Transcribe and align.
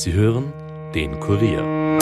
Sie 0.00 0.12
hören 0.12 0.52
den 0.94 1.18
Kurier. 1.18 1.98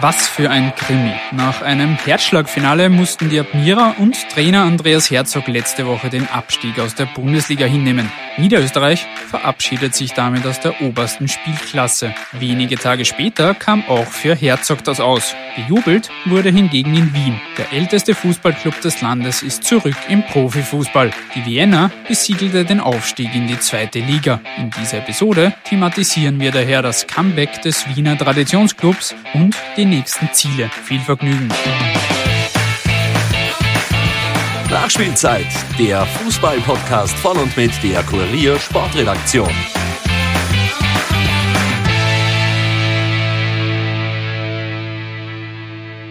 Was 0.00 0.28
für 0.28 0.48
ein 0.48 0.74
Krimi. 0.76 1.12
Nach 1.32 1.60
einem 1.60 1.98
Herzschlagfinale 1.98 2.88
mussten 2.88 3.28
die 3.28 3.38
Admira 3.38 3.96
und 3.98 4.16
Trainer 4.30 4.62
Andreas 4.62 5.10
Herzog 5.10 5.46
letzte 5.48 5.86
Woche 5.86 6.08
den 6.08 6.26
Abstieg 6.26 6.80
aus 6.80 6.94
der 6.94 7.04
Bundesliga 7.04 7.66
hinnehmen. 7.66 8.10
Niederösterreich 8.38 9.06
verabschiedet 9.28 9.94
sich 9.94 10.12
damit 10.12 10.46
aus 10.46 10.60
der 10.60 10.80
obersten 10.80 11.28
Spielklasse. 11.28 12.14
Wenige 12.32 12.76
Tage 12.76 13.04
später 13.04 13.54
kam 13.54 13.84
auch 13.88 14.06
für 14.06 14.34
Herzog 14.34 14.84
das 14.84 15.00
aus. 15.00 15.34
Gejubelt 15.56 16.08
wurde 16.24 16.50
hingegen 16.50 16.94
in 16.94 17.12
Wien. 17.14 17.40
Der 17.56 17.72
älteste 17.72 18.14
Fußballclub 18.14 18.80
des 18.80 19.00
Landes 19.00 19.42
ist 19.42 19.64
zurück 19.64 19.96
im 20.08 20.24
Profifußball. 20.24 21.10
Die 21.34 21.44
Vienna 21.44 21.90
besiegelte 22.06 22.64
den 22.64 22.80
Aufstieg 22.80 23.34
in 23.34 23.48
die 23.48 23.58
zweite 23.58 23.98
Liga. 23.98 24.40
In 24.56 24.70
dieser 24.70 24.98
Episode 24.98 25.52
thematisieren 25.64 26.38
wir 26.38 26.52
daher 26.52 26.80
das 26.82 27.06
Comeback 27.06 27.60
des 27.62 27.86
Wiener 27.94 28.16
Traditionsclubs 28.16 29.14
und 29.34 29.56
die 29.76 29.84
nächsten 29.84 30.32
Ziele. 30.32 30.70
Viel 30.84 31.00
Vergnügen. 31.00 31.48
Nachspielzeit, 34.70 35.46
der 35.78 36.04
Fußball-Podcast 36.04 37.16
von 37.16 37.38
und 37.38 37.56
mit 37.56 37.70
der 37.82 38.02
Kurier 38.02 38.58
Sportredaktion. 38.58 39.48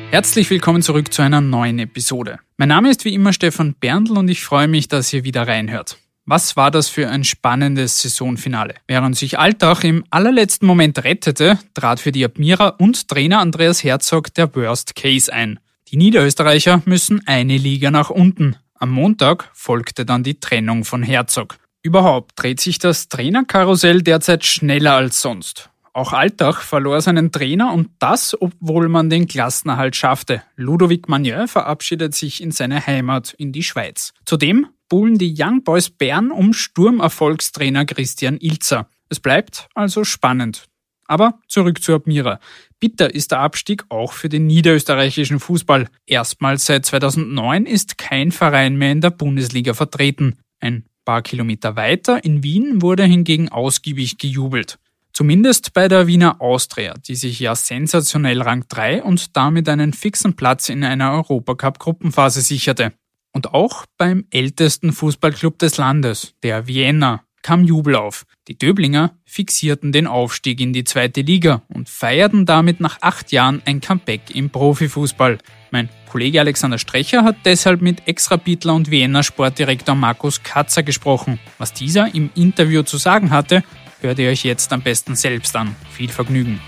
Herzlich 0.09 0.49
willkommen 0.49 0.81
zurück 0.81 1.13
zu 1.13 1.21
einer 1.21 1.39
neuen 1.39 1.77
Episode. 1.77 2.39
Mein 2.57 2.69
Name 2.69 2.89
ist 2.89 3.05
wie 3.05 3.13
immer 3.13 3.31
Stefan 3.31 3.75
Berndl 3.79 4.17
und 4.17 4.27
ich 4.27 4.43
freue 4.43 4.67
mich, 4.67 4.87
dass 4.87 5.13
ihr 5.13 5.23
wieder 5.23 5.47
reinhört. 5.47 5.99
Was 6.25 6.57
war 6.57 6.71
das 6.71 6.89
für 6.89 7.09
ein 7.09 7.23
spannendes 7.23 8.01
Saisonfinale? 8.01 8.73
Während 8.87 9.15
sich 9.15 9.37
Altach 9.37 9.83
im 9.83 10.03
allerletzten 10.09 10.67
Moment 10.67 11.03
rettete, 11.03 11.59
trat 11.75 11.99
für 11.99 12.11
die 12.11 12.25
Admira 12.25 12.69
und 12.69 13.07
Trainer 13.07 13.37
Andreas 13.39 13.83
Herzog 13.83 14.33
der 14.33 14.53
Worst 14.55 14.95
Case 14.95 15.31
ein. 15.31 15.59
Die 15.89 15.95
Niederösterreicher 15.95 16.81
müssen 16.83 17.25
eine 17.27 17.55
Liga 17.55 17.91
nach 17.91 18.09
unten. 18.09 18.57
Am 18.75 18.91
Montag 18.91 19.49
folgte 19.53 20.05
dann 20.05 20.21
die 20.21 20.39
Trennung 20.39 20.83
von 20.83 21.01
Herzog. 21.01 21.55
Überhaupt 21.81 22.31
dreht 22.35 22.59
sich 22.59 22.77
das 22.77 23.07
Trainerkarussell 23.07 24.01
derzeit 24.01 24.45
schneller 24.45 24.95
als 24.95 25.21
sonst. 25.21 25.69
Auch 25.93 26.11
Altach 26.11 26.59
verlor 26.59 26.99
seinen 26.99 27.31
Trainer 27.31 27.71
und 27.71 27.89
das, 27.99 28.35
obwohl 28.39 28.89
man 28.89 29.09
den 29.09 29.27
Klassenerhalt 29.27 29.95
schaffte. 29.95 30.43
Ludovic 30.57 31.07
Magnier 31.07 31.47
verabschiedet 31.47 32.13
sich 32.13 32.43
in 32.43 32.51
seine 32.51 32.85
Heimat 32.85 33.33
in 33.37 33.53
die 33.53 33.63
Schweiz. 33.63 34.13
Zudem 34.25 34.67
buhlen 34.89 35.17
die 35.17 35.35
Young 35.39 35.63
Boys 35.63 35.89
Bern 35.89 36.31
um 36.31 36.51
Sturmerfolgstrainer 36.51 37.85
Christian 37.85 38.37
Ilzer. 38.41 38.89
Es 39.07 39.21
bleibt 39.21 39.69
also 39.73 40.03
spannend. 40.03 40.67
Aber 41.07 41.39
zurück 41.47 41.81
zu 41.81 41.95
Admira. 41.95 42.39
Bitter 42.79 43.13
ist 43.13 43.31
der 43.31 43.39
Abstieg 43.39 43.83
auch 43.89 44.13
für 44.13 44.29
den 44.29 44.45
niederösterreichischen 44.45 45.39
Fußball. 45.39 45.87
Erstmals 46.05 46.65
seit 46.65 46.85
2009 46.85 47.65
ist 47.65 47.97
kein 47.97 48.31
Verein 48.31 48.75
mehr 48.75 48.91
in 48.91 49.01
der 49.01 49.11
Bundesliga 49.11 49.73
vertreten. 49.73 50.37
Ein 50.59 50.85
paar 51.05 51.21
Kilometer 51.21 51.75
weiter 51.75 52.23
in 52.23 52.43
Wien 52.43 52.81
wurde 52.81 53.05
hingegen 53.05 53.49
ausgiebig 53.49 54.17
gejubelt. 54.17 54.77
Zumindest 55.13 55.73
bei 55.73 55.87
der 55.87 56.05
Wiener 56.05 56.41
Austria, 56.41 56.93
die 57.07 57.15
sich 57.15 57.39
ja 57.39 57.55
sensationell 57.55 58.41
Rang 58.41 58.65
3 58.69 59.01
und 59.01 59.35
damit 59.35 59.67
einen 59.67 59.93
fixen 59.93 60.35
Platz 60.35 60.69
in 60.69 60.83
einer 60.83 61.13
Europacup-Gruppenphase 61.13 62.41
sicherte. 62.41 62.93
Und 63.31 63.53
auch 63.53 63.85
beim 63.97 64.25
ältesten 64.29 64.91
Fußballclub 64.93 65.57
des 65.57 65.77
Landes, 65.77 66.35
der 66.43 66.67
Vienna, 66.67 67.23
kam 67.47 67.63
Jubel 67.63 67.95
auf. 67.95 68.25
Die 68.49 68.57
Döblinger 68.57 69.13
fixierten 69.23 69.93
den 69.93 70.05
Aufstieg 70.05 70.59
in 70.59 70.73
die 70.73 70.83
zweite 70.83 71.21
Liga 71.21 71.61
und 71.69 71.87
feierten 71.87 72.45
damit 72.45 72.81
nach 72.81 72.97
acht 72.99 73.31
Jahren 73.31 73.61
ein 73.63 73.79
Comeback 73.79 74.35
im 74.35 74.49
Profifußball. 74.49 75.37
Mein 75.71 75.87
Kollege 76.09 76.41
Alexander 76.41 76.77
Strecher 76.77 77.23
hat 77.23 77.37
deshalb 77.45 77.81
mit 77.81 78.05
Ex-Rapidler 78.05 78.73
und 78.73 78.91
Vienna 78.91 79.23
Sportdirektor 79.23 79.95
Markus 79.95 80.43
Katzer 80.43 80.83
gesprochen. 80.83 81.39
Was 81.57 81.71
dieser 81.71 82.13
im 82.13 82.31
Interview 82.35 82.83
zu 82.83 82.97
sagen 82.97 83.31
hatte, 83.31 83.63
hört 84.01 84.19
ihr 84.19 84.29
euch 84.29 84.43
jetzt 84.43 84.73
am 84.73 84.81
besten 84.81 85.15
selbst 85.15 85.55
an. 85.55 85.73
Viel 85.89 86.09
Vergnügen. 86.09 86.59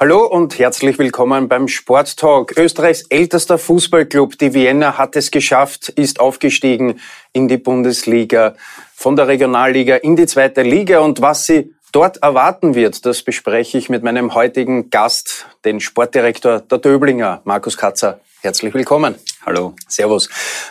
Hallo 0.00 0.24
und 0.26 0.60
herzlich 0.60 0.96
willkommen 1.00 1.48
beim 1.48 1.66
Sporttalk. 1.66 2.56
Österreichs 2.56 3.02
ältester 3.08 3.58
Fußballclub, 3.58 4.38
die 4.38 4.54
Vienna, 4.54 4.96
hat 4.96 5.16
es 5.16 5.32
geschafft, 5.32 5.88
ist 5.88 6.20
aufgestiegen 6.20 7.00
in 7.32 7.48
die 7.48 7.56
Bundesliga, 7.56 8.54
von 8.94 9.16
der 9.16 9.26
Regionalliga 9.26 9.96
in 9.96 10.14
die 10.14 10.26
zweite 10.26 10.62
Liga 10.62 11.00
und 11.00 11.20
was 11.20 11.46
sie 11.46 11.74
dort 11.90 12.18
erwarten 12.18 12.76
wird, 12.76 13.04
das 13.06 13.24
bespreche 13.24 13.76
ich 13.76 13.88
mit 13.88 14.04
meinem 14.04 14.34
heutigen 14.34 14.88
Gast, 14.88 15.46
den 15.64 15.80
Sportdirektor 15.80 16.60
der 16.60 16.78
Döblinger, 16.78 17.40
Markus 17.42 17.76
Katzer. 17.76 18.20
Herzlich 18.40 18.72
willkommen. 18.74 19.16
Hallo. 19.44 19.74
Servus. 19.88 20.28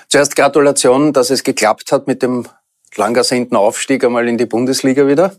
Zuerst 0.08 0.38
Gratulation, 0.38 1.12
dass 1.12 1.32
es 1.32 1.44
geklappt 1.44 1.92
hat 1.92 2.08
mit 2.08 2.24
dem 2.24 2.48
lang 2.96 3.14
ersehnten 3.18 3.58
Aufstieg 3.58 4.06
einmal 4.06 4.30
in 4.30 4.38
die 4.38 4.46
Bundesliga 4.46 5.06
wieder. 5.06 5.36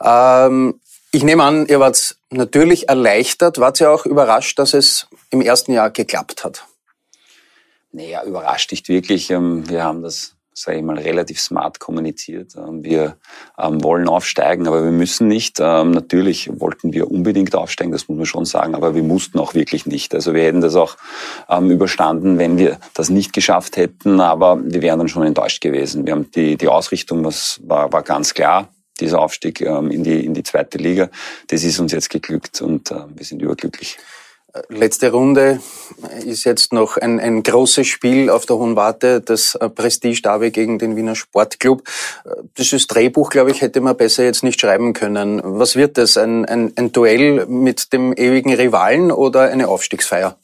Ähm, 0.00 0.78
ich 1.18 1.24
nehme 1.24 1.42
an, 1.42 1.66
ihr 1.66 1.80
wart 1.80 2.14
natürlich 2.30 2.88
erleichtert. 2.88 3.58
Wart 3.58 3.80
ihr 3.80 3.90
auch 3.90 4.06
überrascht, 4.06 4.56
dass 4.60 4.72
es 4.72 5.08
im 5.30 5.40
ersten 5.40 5.72
Jahr 5.72 5.90
geklappt 5.90 6.44
hat? 6.44 6.64
Naja, 7.90 8.22
überrascht 8.22 8.70
nicht 8.70 8.88
wirklich. 8.88 9.28
Ähm, 9.32 9.68
wir 9.68 9.82
haben 9.82 10.04
das, 10.04 10.36
sage 10.54 10.78
ich 10.78 10.84
mal, 10.84 10.96
relativ 10.96 11.40
smart 11.40 11.80
kommuniziert. 11.80 12.54
Ähm, 12.54 12.84
wir 12.84 13.16
ähm, 13.58 13.82
wollen 13.82 14.08
aufsteigen, 14.08 14.68
aber 14.68 14.84
wir 14.84 14.92
müssen 14.92 15.26
nicht. 15.26 15.58
Natürlich 15.58 16.48
wollten 16.60 16.92
wir 16.92 17.10
unbedingt 17.10 17.56
aufsteigen, 17.56 17.90
das 17.90 18.06
muss 18.06 18.16
man 18.16 18.26
schon 18.26 18.44
sagen, 18.44 18.76
aber 18.76 18.94
wir 18.94 19.02
mussten 19.02 19.40
auch 19.40 19.54
wirklich 19.54 19.86
nicht. 19.86 20.14
Also 20.14 20.34
wir 20.34 20.44
hätten 20.44 20.60
das 20.60 20.76
auch 20.76 20.96
überstanden, 21.48 22.38
wenn 22.38 22.58
wir 22.58 22.78
das 22.94 23.10
nicht 23.10 23.32
geschafft 23.32 23.76
hätten, 23.76 24.20
aber 24.20 24.60
wir 24.62 24.82
wären 24.82 25.00
dann 25.00 25.08
schon 25.08 25.24
enttäuscht 25.24 25.60
gewesen. 25.62 26.06
Wir 26.06 26.12
haben 26.12 26.30
die, 26.30 26.56
die 26.56 26.68
Ausrichtung, 26.68 27.24
was 27.24 27.60
war, 27.64 27.92
war 27.92 28.04
ganz 28.04 28.34
klar 28.34 28.68
dieser 29.00 29.20
Aufstieg 29.20 29.60
ähm, 29.60 29.90
in, 29.90 30.04
die, 30.04 30.24
in 30.24 30.34
die 30.34 30.42
zweite 30.42 30.78
Liga. 30.78 31.10
Das 31.48 31.64
ist 31.64 31.78
uns 31.78 31.92
jetzt 31.92 32.10
geglückt 32.10 32.60
und 32.60 32.90
äh, 32.90 32.96
wir 33.14 33.24
sind 33.24 33.42
überglücklich. 33.42 33.98
Letzte 34.70 35.12
Runde 35.12 35.60
ist 36.24 36.44
jetzt 36.44 36.72
noch 36.72 36.96
ein, 36.96 37.20
ein 37.20 37.42
großes 37.42 37.86
Spiel 37.86 38.30
auf 38.30 38.46
der 38.46 38.56
Hohen 38.56 38.76
Warte, 38.76 39.20
das 39.20 39.54
äh, 39.54 39.68
Prestige 39.68 40.22
Derby 40.22 40.50
gegen 40.50 40.78
den 40.78 40.96
Wiener 40.96 41.14
Sportclub. 41.14 41.82
Äh, 42.24 42.30
Dieses 42.56 42.86
Drehbuch, 42.86 43.30
glaube 43.30 43.50
ich, 43.50 43.60
hätte 43.60 43.80
man 43.80 43.96
besser 43.96 44.24
jetzt 44.24 44.42
nicht 44.42 44.60
schreiben 44.60 44.94
können. 44.94 45.40
Was 45.44 45.76
wird 45.76 45.98
das? 45.98 46.16
Ein, 46.16 46.44
ein, 46.46 46.72
ein 46.76 46.92
Duell 46.92 47.46
mit 47.46 47.92
dem 47.92 48.12
ewigen 48.14 48.54
Rivalen 48.54 49.12
oder 49.12 49.42
eine 49.42 49.68
Aufstiegsfeier? 49.68 50.38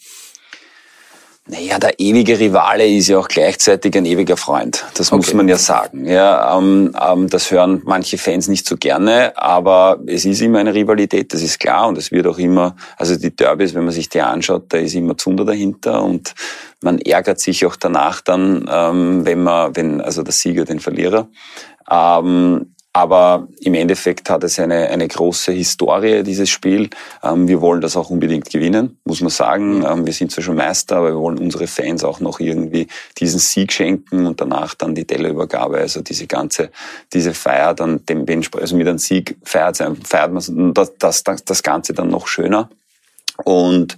Naja, 1.47 1.79
der 1.79 2.01
ewige 2.01 2.39
Rivale 2.39 2.89
ist 2.89 3.09
ja 3.09 3.19
auch 3.19 3.29
gleichzeitig 3.29 3.95
ein 3.99 4.07
ewiger 4.07 4.39
Freund. 4.39 4.83
Das 4.95 5.13
okay. 5.13 5.17
muss 5.17 5.35
man 5.35 5.47
ja 5.47 5.59
sagen. 5.59 6.07
Ja, 6.07 6.57
ähm, 6.57 6.97
ähm, 6.99 7.29
das 7.29 7.51
hören 7.51 7.83
manche 7.85 8.17
Fans 8.17 8.49
nicht 8.49 8.67
so 8.67 8.79
gerne, 8.79 9.37
aber 9.37 10.01
es 10.07 10.25
ist 10.25 10.41
immer 10.41 10.61
eine 10.61 10.73
Rivalität, 10.73 11.35
das 11.35 11.43
ist 11.43 11.61
klar. 11.61 11.89
Und 11.89 11.99
es 11.99 12.11
wird 12.11 12.27
auch 12.27 12.39
immer, 12.39 12.77
also 12.97 13.17
die 13.17 13.37
Derbys, 13.37 13.75
wenn 13.75 13.85
man 13.85 13.93
sich 13.93 14.09
die 14.09 14.23
anschaut, 14.23 14.73
da 14.73 14.79
ist 14.79 14.95
immer 14.95 15.19
Zunder 15.19 15.45
dahinter 15.45 16.03
und 16.03 16.33
man 16.81 16.99
ärgert 16.99 17.41
sich 17.41 17.67
auch 17.67 17.77
danach 17.77 18.23
dann, 18.23 18.65
ähm, 18.71 19.27
wenn 19.27 19.43
man, 19.43 19.77
wenn 19.77 20.01
also 20.01 20.23
der 20.23 20.33
Sieger 20.33 20.65
den 20.65 20.81
Verlierer. 20.81 21.29
Ähm, 21.91 22.74
aber 22.97 23.49
im 23.61 23.75
Endeffekt 23.75 24.31
hat 24.31 24.45
es 24.45 24.61
eine, 24.61 24.89
eine 24.89 25.09
große 25.09 25.51
Historie, 25.51 26.23
dieses 26.23 26.49
Spiel. 26.49 26.91
Ähm, 27.25 27.49
wir 27.49 27.61
wollen 27.61 27.81
das 27.81 27.97
auch 27.97 28.09
unbedingt 28.09 28.49
gewinnen, 28.49 28.99
muss 29.05 29.21
man 29.21 29.31
sagen. 29.31 29.85
Ähm, 29.85 30.07
wir 30.07 30.13
sind 30.13 30.31
zwar 30.31 30.45
schon 30.45 30.55
Meister, 30.55 30.99
aber 30.99 31.09
wir 31.09 31.19
wollen 31.19 31.39
unsere 31.39 31.67
Fans 31.67 32.05
auch 32.05 32.21
noch 32.21 32.39
irgendwie 32.39 32.87
diesen 33.19 33.41
Sieg 33.41 33.73
schenken 33.73 34.27
und 34.27 34.41
danach 34.41 34.75
dann 34.75 34.95
die 34.95 35.05
Tellerübergabe. 35.05 35.79
Also 35.79 36.03
diese 36.03 36.29
ganze, 36.29 36.71
diese 37.13 37.35
Feier 37.35 37.75
dann 37.75 38.07
dem, 38.07 38.25
also 38.53 38.77
mit 38.77 38.87
einem 38.87 38.99
Sieg 38.99 39.37
feiert, 39.43 39.83
feiert 40.05 40.33
man 40.33 40.73
das, 40.73 40.95
das, 40.97 41.25
das 41.25 41.63
Ganze 41.65 41.95
dann 41.95 42.11
noch 42.11 42.29
schöner. 42.29 42.71
Und 43.43 43.97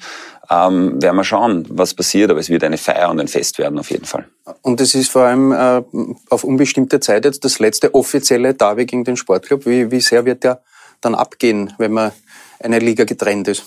ähm, 0.49 1.03
werden 1.03 1.17
wir 1.17 1.25
schauen, 1.25 1.67
was 1.69 1.95
passiert, 1.95 2.31
aber 2.31 2.41
es 2.41 2.49
wird 2.49 2.65
eine 2.65 2.79
Feier 2.79 3.11
und 3.11 3.21
ein 3.21 3.29
Fest 3.29 3.59
werden 3.59 3.79
auf 3.79 3.91
jeden 3.91 4.05
Fall. 4.05 4.27
Und 4.63 4.81
es 4.81 4.95
ist 4.95 5.11
vor 5.11 5.23
allem 5.23 5.53
äh, 5.53 5.83
auf 6.31 6.45
unbestimmte 6.45 7.01
Zeit 7.01 7.25
jetzt 7.25 7.45
das 7.45 7.59
letzte 7.59 7.95
offizielle 7.95 8.55
Derby 8.55 8.87
gegen 8.87 9.05
den 9.05 9.17
Sportclub. 9.17 9.67
Wie, 9.67 9.91
wie 9.91 10.01
sehr 10.01 10.25
wird 10.25 10.45
der 10.45 10.63
dann 11.01 11.15
abgehen, 11.15 11.73
wenn 11.79 11.93
man 11.93 12.13
eine 12.61 12.79
Liga 12.79 13.05
getrennt 13.05 13.49
ist? 13.49 13.65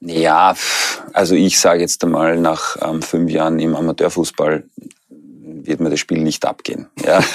Ja, 0.00 0.54
also 1.12 1.34
ich 1.34 1.58
sage 1.58 1.80
jetzt 1.80 2.04
einmal 2.04 2.36
nach 2.36 2.76
ähm, 2.82 3.00
fünf 3.00 3.30
Jahren 3.30 3.58
im 3.58 3.74
Amateurfußball 3.74 4.64
wird 5.66 5.80
mir 5.80 5.90
das 5.90 6.00
Spiel 6.00 6.22
nicht 6.22 6.44
abgehen. 6.44 6.86
Ja. 7.04 7.22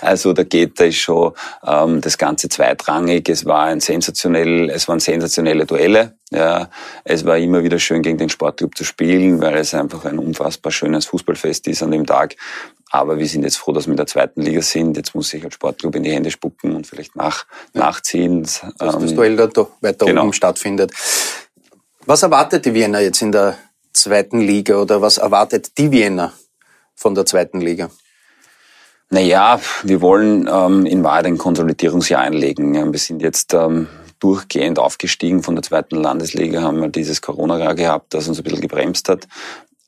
Also 0.00 0.32
da 0.32 0.42
geht, 0.42 0.80
da 0.80 0.84
ist 0.84 0.96
schon 0.96 1.32
ähm, 1.64 2.00
das 2.00 2.18
Ganze 2.18 2.48
zweitrangig. 2.48 3.28
Es 3.28 3.44
war 3.44 3.66
ein 3.66 3.80
sensationell, 3.80 4.68
es 4.68 4.88
waren 4.88 4.98
sensationelle 4.98 5.64
Duelle. 5.64 6.16
Ja, 6.30 6.70
es 7.04 7.24
war 7.24 7.38
immer 7.38 7.62
wieder 7.62 7.78
schön, 7.78 8.02
gegen 8.02 8.18
den 8.18 8.28
Sportclub 8.28 8.76
zu 8.76 8.84
spielen, 8.84 9.40
weil 9.40 9.56
es 9.56 9.74
einfach 9.74 10.04
ein 10.04 10.18
unfassbar 10.18 10.72
schönes 10.72 11.06
Fußballfest 11.06 11.68
ist 11.68 11.82
an 11.82 11.92
dem 11.92 12.04
Tag. 12.04 12.36
Aber 12.90 13.18
wir 13.18 13.26
sind 13.26 13.44
jetzt 13.44 13.58
froh, 13.58 13.72
dass 13.72 13.86
wir 13.86 13.92
in 13.92 13.96
der 13.96 14.06
zweiten 14.06 14.42
Liga 14.42 14.60
sind. 14.60 14.96
Jetzt 14.96 15.14
muss 15.14 15.32
ich 15.32 15.44
als 15.44 15.54
Sportclub 15.54 15.94
in 15.94 16.02
die 16.02 16.10
Hände 16.10 16.30
spucken 16.30 16.74
und 16.74 16.86
vielleicht 16.86 17.14
nach, 17.16 17.46
nachziehen. 17.72 18.42
Dass 18.42 18.62
ähm, 18.62 19.00
das 19.00 19.14
Duell 19.14 19.36
da 19.36 19.48
weiter 19.80 20.06
genau. 20.06 20.24
oben 20.24 20.32
stattfindet. 20.32 20.92
Was 22.04 22.22
erwartet 22.22 22.64
die 22.66 22.74
Wiener 22.74 23.00
jetzt 23.00 23.22
in 23.22 23.30
der 23.30 23.56
zweiten 23.92 24.40
Liga 24.40 24.76
oder 24.76 25.00
was 25.00 25.18
erwartet 25.18 25.78
die 25.78 25.90
Wiener 25.90 26.32
von 27.02 27.14
der 27.14 27.26
zweiten 27.26 27.60
Liga? 27.60 27.90
Naja, 29.10 29.60
wir 29.82 30.00
wollen 30.00 30.48
ähm, 30.50 30.86
in 30.86 31.04
Wahrheit 31.04 31.26
ein 31.26 31.36
Konsolidierungsjahr 31.36 32.22
einlegen. 32.22 32.92
Wir 32.92 32.98
sind 32.98 33.20
jetzt 33.20 33.52
ähm, 33.52 33.88
durchgehend 34.20 34.78
aufgestiegen 34.78 35.42
von 35.42 35.54
der 35.54 35.62
zweiten 35.62 35.96
Landesliga, 35.96 36.62
haben 36.62 36.80
wir 36.80 36.88
dieses 36.88 37.20
Corona-Jahr 37.20 37.74
gehabt, 37.74 38.14
das 38.14 38.28
uns 38.28 38.38
ein 38.38 38.44
bisschen 38.44 38.62
gebremst 38.62 39.10
hat. 39.10 39.28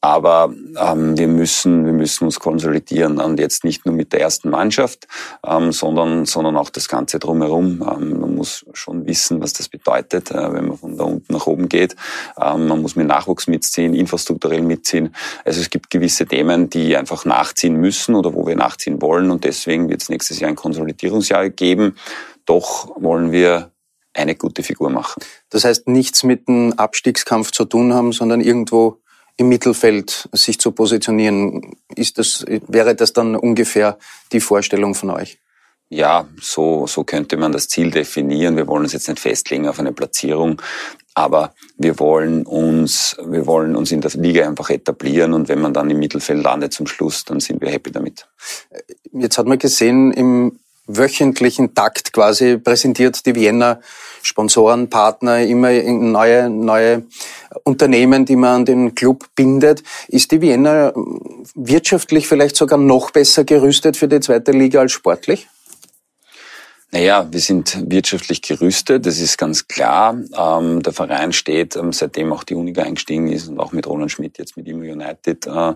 Aber 0.05 0.53
ähm, 0.79 1.17
wir 1.17 1.29
müssen, 1.29 1.87
wir 1.87 1.95
müssen 1.95 2.27
uns 2.27 2.39
konsolidieren 2.39 3.19
und 3.21 3.41
jetzt 3.41 3.65
nicht 3.65 3.87
nur 3.87 3.95
mit 3.95 4.13
der 4.13 4.21
ersten 4.21 4.51
Mannschaft, 4.51 5.09
ähm, 5.47 5.73
sondern, 5.73 6.27
sondern 6.27 6.59
auch 6.59 6.69
das 6.69 6.91
Ganze 6.91 7.19
drumherum. 7.19 7.83
Ähm, 7.91 8.21
man 8.21 8.35
muss 8.35 8.67
schon 8.75 9.07
wissen, 9.07 9.41
was 9.41 9.55
das 9.55 9.71
bedeutet, 9.71 10.31
äh, 10.31 10.53
wenn 10.53 10.67
man 10.67 10.77
von 10.77 10.99
da 10.99 11.05
unten 11.05 11.33
nach 11.33 11.47
oben 11.47 11.71
geht. 11.71 11.97
Ähm, 12.39 12.67
man 12.67 12.83
muss 12.83 12.97
mit 12.97 13.07
Nachwuchs 13.07 13.47
mitziehen, 13.47 13.95
infrastrukturell 13.95 14.61
mitziehen. 14.61 15.15
Also 15.43 15.63
es 15.63 15.71
gibt 15.71 15.89
gewisse 15.89 16.27
Themen, 16.27 16.69
die 16.69 16.99
einfach 16.99 17.25
nachziehen 17.25 17.77
müssen 17.77 18.15
oder 18.15 18.35
wo 18.35 18.47
wir 18.47 18.57
nachziehen 18.57 19.01
wollen 19.01 19.31
und 19.31 19.45
deswegen 19.45 19.89
wird 19.89 20.03
es 20.03 20.11
nächstes 20.11 20.39
Jahr 20.39 20.51
ein 20.51 20.55
Konsolidierungsjahr 20.55 21.49
geben. 21.49 21.97
Doch 22.45 22.95
wollen 23.01 23.33
wir 23.33 23.71
eine 24.13 24.35
gute 24.35 24.63
Figur 24.63 24.91
machen. 24.91 25.23
Das 25.49 25.65
heißt, 25.65 25.89
nichts 25.89 26.25
mit 26.25 26.47
dem 26.47 26.75
Abstiegskampf 26.75 27.53
zu 27.53 27.65
tun 27.65 27.95
haben, 27.95 28.13
sondern 28.13 28.43
irgendwo 28.43 28.99
im 29.37 29.49
Mittelfeld 29.49 30.29
sich 30.33 30.59
zu 30.61 30.73
positionieren. 30.73 31.77
Ist 31.95 32.19
das, 32.19 32.45
wäre 32.47 32.95
das 32.95 33.13
dann 33.13 33.35
ungefähr 33.37 33.99
die 34.33 34.41
Vorstellung 34.41 34.95
von 34.95 35.11
euch? 35.11 35.39
Ja, 35.91 36.27
so, 36.41 36.87
so 36.87 37.05
könnte 37.05 37.37
man 37.37 37.53
das 37.53 37.69
Ziel 37.69 37.91
definieren. 37.91 38.57
Wir 38.57 38.67
wollen 38.67 38.85
uns 38.85 38.93
jetzt 38.93 39.09
nicht 39.09 39.21
festlegen 39.21 39.69
auf 39.69 39.79
eine 39.79 39.93
Platzierung, 39.93 40.61
aber 41.15 41.55
wir 41.77 41.99
wollen 41.99 42.45
uns, 42.47 43.17
wir 43.25 43.47
wollen 43.47 43.77
uns 43.77 43.93
in 43.93 44.01
der 44.01 44.11
Liga 44.13 44.47
einfach 44.47 44.71
etablieren 44.71 45.35
und 45.35 45.49
wenn 45.49 45.61
man 45.61 45.75
dann 45.75 45.91
im 45.91 45.99
Mittelfeld 45.99 46.43
landet 46.43 46.73
zum 46.73 46.87
Schluss, 46.87 47.25
dann 47.25 47.39
sind 47.39 47.61
wir 47.61 47.71
happy 47.71 47.93
damit. 47.93 48.27
Jetzt 49.13 49.39
hat 49.39 49.47
man 49.47 49.59
gesehen, 49.59 50.11
im 50.13 50.59
wöchentlichen 50.87 51.75
Takt 51.75 52.13
quasi 52.13 52.59
präsentiert 52.59 53.25
die 53.27 53.35
Vienna 53.35 53.81
Sponsoren, 54.23 54.89
Partner, 54.89 55.41
immer 55.41 55.71
neue, 55.71 56.49
neue 56.49 57.03
Unternehmen, 57.63 58.25
die 58.25 58.37
man 58.37 58.61
an 58.61 58.65
den 58.65 58.95
Club 58.95 59.27
bindet. 59.35 59.83
Ist 60.09 60.33
die 60.33 60.41
Vienna 60.41 60.93
wirtschaftlich 61.55 62.27
vielleicht 62.27 62.57
sogar 62.57 62.79
noch 62.79 63.11
besser 63.11 63.45
gerüstet 63.45 63.97
für 63.97 64.09
die 64.09 64.21
zweite 64.21 64.53
Liga 64.53 64.81
als 64.81 64.93
sportlich? 64.93 65.49
Naja, 66.95 67.27
wir 67.29 67.41
sind 67.41 67.91
wirtschaftlich 67.91 68.41
gerüstet, 68.41 69.05
das 69.05 69.19
ist 69.19 69.37
ganz 69.37 69.67
klar. 69.67 70.17
Ähm, 70.39 70.81
der 70.81 70.93
Verein 70.93 71.33
steht, 71.33 71.75
ähm, 71.75 71.93
seitdem 71.93 72.33
auch 72.33 72.45
die 72.45 72.55
Uniga 72.55 72.85
eingestiegen 72.85 73.27
ist 73.33 73.49
und 73.49 73.59
auch 73.59 73.73
mit 73.73 73.89
Roland 73.89 74.13
Schmidt 74.13 74.39
jetzt 74.39 74.57
mit 74.57 74.69
Imo 74.69 74.83
United, 74.83 75.45
äh, 75.45 75.73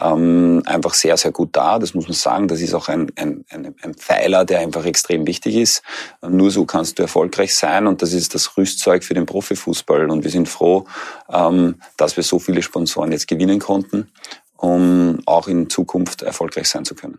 ähm, 0.00 0.62
einfach 0.66 0.94
sehr, 0.94 1.16
sehr 1.16 1.32
gut 1.32 1.56
da. 1.56 1.80
Das 1.80 1.92
muss 1.92 2.04
man 2.04 2.14
sagen. 2.14 2.46
Das 2.46 2.60
ist 2.60 2.72
auch 2.72 2.86
ein, 2.86 3.10
ein, 3.16 3.44
ein, 3.50 3.74
ein 3.82 3.94
Pfeiler, 3.94 4.44
der 4.44 4.60
einfach 4.60 4.84
extrem 4.84 5.26
wichtig 5.26 5.56
ist. 5.56 5.82
Nur 6.22 6.52
so 6.52 6.64
kannst 6.66 7.00
du 7.00 7.02
erfolgreich 7.02 7.52
sein 7.56 7.88
und 7.88 8.00
das 8.00 8.12
ist 8.12 8.36
das 8.36 8.56
Rüstzeug 8.56 9.02
für 9.02 9.14
den 9.14 9.26
Profifußball. 9.26 10.08
Und 10.08 10.22
wir 10.22 10.30
sind 10.30 10.48
froh, 10.48 10.84
ähm, 11.32 11.80
dass 11.96 12.16
wir 12.16 12.22
so 12.22 12.38
viele 12.38 12.62
Sponsoren 12.62 13.10
jetzt 13.10 13.26
gewinnen 13.26 13.58
konnten 13.58 14.06
um 14.60 15.20
auch 15.24 15.48
in 15.48 15.70
Zukunft 15.70 16.20
erfolgreich 16.20 16.68
sein 16.68 16.84
zu 16.84 16.94
können. 16.94 17.18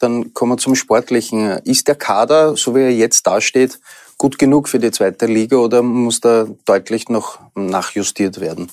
Dann 0.00 0.34
kommen 0.34 0.52
wir 0.52 0.58
zum 0.58 0.74
Sportlichen. 0.74 1.58
Ist 1.64 1.86
der 1.86 1.94
Kader, 1.94 2.56
so 2.56 2.74
wie 2.74 2.80
er 2.80 2.92
jetzt 2.92 3.26
dasteht, 3.26 3.78
gut 4.18 4.38
genug 4.38 4.68
für 4.68 4.80
die 4.80 4.90
zweite 4.90 5.26
Liga 5.26 5.56
oder 5.56 5.82
muss 5.82 6.20
da 6.20 6.46
deutlich 6.64 7.08
noch 7.08 7.38
nachjustiert 7.54 8.40
werden? 8.40 8.70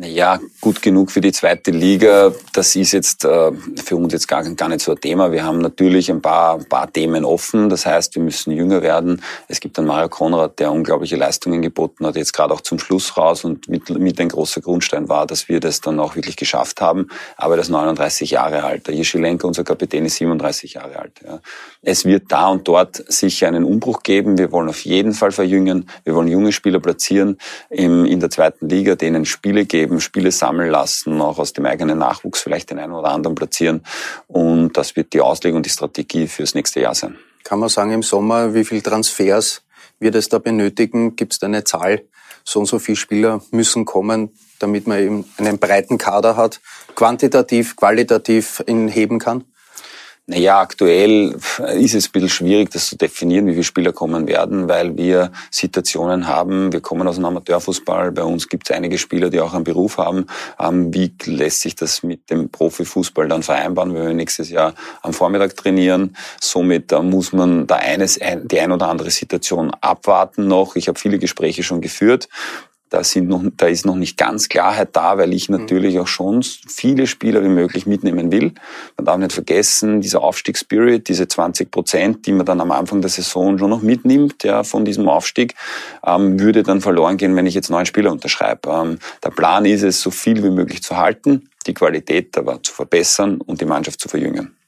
Naja, 0.00 0.40
gut 0.62 0.80
genug 0.80 1.10
für 1.10 1.20
die 1.20 1.30
zweite 1.30 1.72
Liga. 1.72 2.32
Das 2.54 2.74
ist 2.74 2.92
jetzt 2.92 3.26
äh, 3.26 3.52
für 3.84 3.96
uns 3.96 4.14
jetzt 4.14 4.28
gar, 4.28 4.42
gar 4.54 4.70
nicht 4.70 4.80
so 4.80 4.92
ein 4.92 4.98
Thema. 4.98 5.30
Wir 5.30 5.44
haben 5.44 5.58
natürlich 5.58 6.10
ein 6.10 6.22
paar, 6.22 6.54
ein 6.54 6.64
paar 6.64 6.90
Themen 6.90 7.22
offen. 7.22 7.68
Das 7.68 7.84
heißt, 7.84 8.14
wir 8.14 8.22
müssen 8.22 8.50
jünger 8.50 8.80
werden. 8.80 9.20
Es 9.46 9.60
gibt 9.60 9.78
einen 9.78 9.86
Mario 9.86 10.08
Konrad, 10.08 10.58
der 10.58 10.72
unglaubliche 10.72 11.16
Leistungen 11.16 11.60
geboten 11.60 12.06
hat, 12.06 12.16
jetzt 12.16 12.32
gerade 12.32 12.54
auch 12.54 12.62
zum 12.62 12.78
Schluss 12.78 13.18
raus 13.18 13.44
und 13.44 13.68
mit, 13.68 13.90
mit 13.90 14.18
ein 14.22 14.30
großer 14.30 14.62
Grundstein 14.62 15.10
war, 15.10 15.26
dass 15.26 15.50
wir 15.50 15.60
das 15.60 15.82
dann 15.82 16.00
auch 16.00 16.16
wirklich 16.16 16.36
geschafft 16.36 16.80
haben. 16.80 17.08
Aber 17.36 17.58
das 17.58 17.68
39 17.68 18.30
Jahre 18.30 18.64
alt. 18.64 18.86
Der 18.86 18.94
Jeschilenko, 18.94 19.48
unser 19.48 19.64
Kapitän, 19.64 20.06
ist 20.06 20.16
37 20.16 20.72
Jahre 20.74 20.98
alt. 20.98 21.12
Ja. 21.22 21.40
Es 21.82 22.06
wird 22.06 22.32
da 22.32 22.48
und 22.48 22.66
dort 22.66 23.04
sicher 23.12 23.48
einen 23.48 23.64
Umbruch 23.64 24.02
geben. 24.02 24.38
Wir 24.38 24.50
wollen 24.50 24.70
auf 24.70 24.82
jeden 24.86 25.12
Fall 25.12 25.30
verjüngen. 25.30 25.90
Wir 26.04 26.14
wollen 26.14 26.28
junge 26.28 26.52
Spieler 26.52 26.80
platzieren 26.80 27.36
im, 27.68 28.06
in 28.06 28.20
der 28.20 28.30
zweiten 28.30 28.66
Liga, 28.66 28.94
denen 28.94 29.26
Spiele 29.26 29.66
geben 29.66 29.89
eben 29.90 30.00
Spiele 30.00 30.30
sammeln 30.30 30.70
lassen, 30.70 31.20
auch 31.20 31.38
aus 31.38 31.52
dem 31.52 31.66
eigenen 31.66 31.98
Nachwuchs 31.98 32.40
vielleicht 32.40 32.70
den 32.70 32.78
einen 32.78 32.92
oder 32.92 33.10
anderen 33.10 33.34
platzieren. 33.34 33.82
Und 34.26 34.76
das 34.76 34.96
wird 34.96 35.12
die 35.12 35.20
Auslegung 35.20 35.58
und 35.58 35.66
die 35.66 35.70
Strategie 35.70 36.26
fürs 36.26 36.54
nächste 36.54 36.80
Jahr 36.80 36.94
sein. 36.94 37.18
Kann 37.44 37.58
man 37.58 37.68
sagen 37.68 37.90
im 37.92 38.02
Sommer, 38.02 38.54
wie 38.54 38.64
viel 38.64 38.82
Transfers 38.82 39.62
wird 39.98 40.14
es 40.14 40.28
da 40.28 40.38
benötigen? 40.38 41.16
Gibt 41.16 41.32
es 41.32 41.38
da 41.38 41.46
eine 41.46 41.64
Zahl? 41.64 42.02
So 42.44 42.60
und 42.60 42.66
so 42.66 42.78
viele 42.78 42.96
Spieler 42.96 43.42
müssen 43.50 43.84
kommen, 43.84 44.30
damit 44.58 44.86
man 44.86 44.98
eben 44.98 45.24
einen 45.36 45.58
breiten 45.58 45.98
Kader 45.98 46.36
hat, 46.36 46.60
quantitativ, 46.94 47.76
qualitativ 47.76 48.62
ihn 48.66 48.88
heben 48.88 49.18
kann? 49.18 49.44
Naja, 50.30 50.60
aktuell 50.60 51.34
ist 51.74 51.94
es 51.96 52.06
ein 52.06 52.12
bisschen 52.12 52.28
schwierig, 52.28 52.70
das 52.70 52.86
zu 52.86 52.96
definieren, 52.96 53.48
wie 53.48 53.50
viele 53.50 53.64
Spieler 53.64 53.92
kommen 53.92 54.28
werden, 54.28 54.68
weil 54.68 54.96
wir 54.96 55.32
Situationen 55.50 56.28
haben, 56.28 56.72
wir 56.72 56.80
kommen 56.80 57.08
aus 57.08 57.16
dem 57.16 57.24
Amateurfußball, 57.24 58.12
bei 58.12 58.22
uns 58.22 58.48
gibt 58.48 58.70
es 58.70 58.76
einige 58.76 58.96
Spieler, 58.96 59.28
die 59.28 59.40
auch 59.40 59.54
einen 59.54 59.64
Beruf 59.64 59.98
haben. 59.98 60.26
Ähm, 60.60 60.94
wie 60.94 61.12
lässt 61.24 61.62
sich 61.62 61.74
das 61.74 62.04
mit 62.04 62.30
dem 62.30 62.48
Profifußball 62.48 63.26
dann 63.26 63.42
vereinbaren, 63.42 63.92
wenn 63.92 64.06
wir 64.06 64.14
nächstes 64.14 64.50
Jahr 64.50 64.74
am 65.02 65.12
Vormittag 65.12 65.56
trainieren? 65.56 66.16
Somit 66.40 66.92
da 66.92 67.02
muss 67.02 67.32
man 67.32 67.66
da 67.66 67.74
eines, 67.74 68.20
die 68.44 68.60
ein 68.60 68.70
oder 68.70 68.86
andere 68.86 69.10
Situation 69.10 69.72
abwarten 69.80 70.46
noch. 70.46 70.76
Ich 70.76 70.86
habe 70.86 70.96
viele 70.96 71.18
Gespräche 71.18 71.64
schon 71.64 71.80
geführt 71.80 72.28
da, 72.90 73.04
sind 73.04 73.28
noch, 73.28 73.42
da 73.56 73.66
ist 73.66 73.86
noch 73.86 73.96
nicht 73.96 74.16
ganz 74.16 74.48
Klarheit 74.48 74.90
da, 74.92 75.16
weil 75.16 75.32
ich 75.32 75.48
mhm. 75.48 75.58
natürlich 75.58 75.98
auch 75.98 76.06
schon 76.06 76.42
viele 76.42 77.06
Spieler 77.06 77.42
wie 77.42 77.48
möglich 77.48 77.86
mitnehmen 77.86 78.30
will. 78.30 78.52
Man 78.96 79.04
darf 79.06 79.18
nicht 79.18 79.32
vergessen, 79.32 80.00
dieser 80.00 80.22
Aufstiegsspirit, 80.22 81.08
diese 81.08 81.28
20 81.28 81.70
Prozent, 81.70 82.26
die 82.26 82.32
man 82.32 82.44
dann 82.44 82.60
am 82.60 82.72
Anfang 82.72 83.00
der 83.00 83.10
Saison 83.10 83.56
schon 83.58 83.70
noch 83.70 83.82
mitnimmt, 83.82 84.44
ja, 84.44 84.64
von 84.64 84.84
diesem 84.84 85.08
Aufstieg, 85.08 85.54
ähm, 86.04 86.38
würde 86.38 86.62
dann 86.62 86.80
verloren 86.80 87.16
gehen, 87.16 87.34
wenn 87.36 87.46
ich 87.46 87.54
jetzt 87.54 87.70
neun 87.70 87.86
Spieler 87.86 88.12
unterschreibe. 88.12 88.68
Ähm, 88.68 88.98
der 89.24 89.30
Plan 89.30 89.64
ist 89.64 89.82
es, 89.82 90.00
so 90.00 90.10
viel 90.10 90.42
wie 90.42 90.50
möglich 90.50 90.82
zu 90.82 90.96
halten, 90.96 91.48
die 91.66 91.74
Qualität 91.74 92.36
aber 92.36 92.62
zu 92.62 92.72
verbessern 92.72 93.40
und 93.40 93.60
die 93.60 93.66
Mannschaft 93.66 94.00
zu 94.00 94.08
verjüngen. 94.08 94.59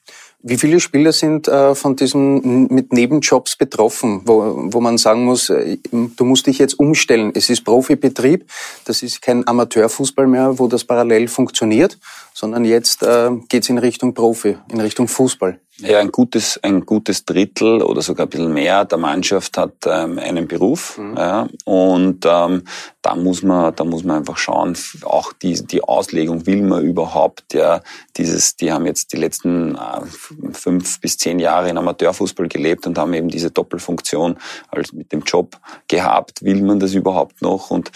Wie 0.45 0.59
viele 0.59 0.81
Spieler 0.81 1.13
sind 1.13 1.47
äh, 1.47 1.77
von 1.77 1.95
diesen 1.95 2.67
mit 2.67 2.93
Nebenjobs 2.93 3.55
betroffen, 3.55 4.23
wo, 4.25 4.55
wo 4.73 4.81
man 4.81 4.99
sagen 4.99 5.25
muss, 5.25 5.51
äh, 5.51 5.79
du 5.93 6.25
musst 6.25 6.49
dich 6.49 6.59
jetzt 6.59 6.81
umstellen. 6.81 7.31
Es 7.35 7.49
ist 7.49 7.63
Profibetrieb, 7.65 8.51
das 8.85 9.05
ist 9.05 9.23
kein 9.23 9.47
Amateurfußball 9.47 10.27
mehr, 10.27 10.59
wo 10.59 10.67
das 10.67 10.83
parallel 10.85 11.29
funktioniert, 11.29 11.97
sondern 12.43 12.65
jetzt 12.65 13.05
äh, 13.05 13.31
geht 13.49 13.63
es 13.63 13.69
in 13.69 13.79
Richtung 13.79 14.15
Profi, 14.15 14.59
in 14.69 14.81
Richtung 14.81 15.07
Fußball. 15.07 15.61
Ja, 15.79 16.01
ein 16.01 16.11
gutes, 16.11 16.59
ein 16.63 16.85
gutes 16.85 17.25
Drittel 17.25 17.83
oder 17.83 18.03
sogar 18.03 18.27
ein 18.27 18.31
bisschen 18.31 18.53
mehr 18.53 18.85
der 18.85 18.99
Mannschaft 18.99 19.57
hat 19.57 19.75
ähm, 19.87 20.19
einen 20.19 20.49
Beruf. 20.49 20.99
Mhm. 20.99 21.17
Ja, 21.17 21.49
und 21.65 22.27
ähm, 22.27 22.65
da 23.01 23.15
muss 23.15 23.43
man, 23.43 23.75
da 23.77 23.85
muss 23.85 24.03
man 24.03 24.19
einfach 24.19 24.39
schauen, 24.39 24.77
auch 25.05 25.33
die, 25.33 25.65
die 25.65 25.83
Auslegung 25.83 26.45
will 26.47 26.63
man 26.63 26.85
überhaupt, 26.85 27.55
ja, 27.55 27.81
dieses, 28.17 28.57
die 28.57 28.73
haben 28.73 28.87
jetzt 28.87 29.13
die 29.13 29.19
letzten 29.19 29.77
äh, 29.77 30.53
fünf 30.53 31.01
bis 31.01 31.17
zehn 31.19 31.39
Jahre 31.39 31.71
in 31.71 31.79
Amateurfußball 31.79 32.49
gelebt 32.49 32.87
und 32.89 32.99
haben 32.99 33.15
eben 33.15 33.29
diese 33.29 33.53
Doppelfunktion 33.53 34.37
als 34.69 34.93
mit 34.93 35.13
dem 35.13 35.23
Job 35.23 35.59
gehabt. 35.87 36.43
Will 36.43 36.61
man 36.63 36.81
das 36.81 36.95
überhaupt 36.95 37.41
noch? 37.41 37.71
Und 37.71 37.93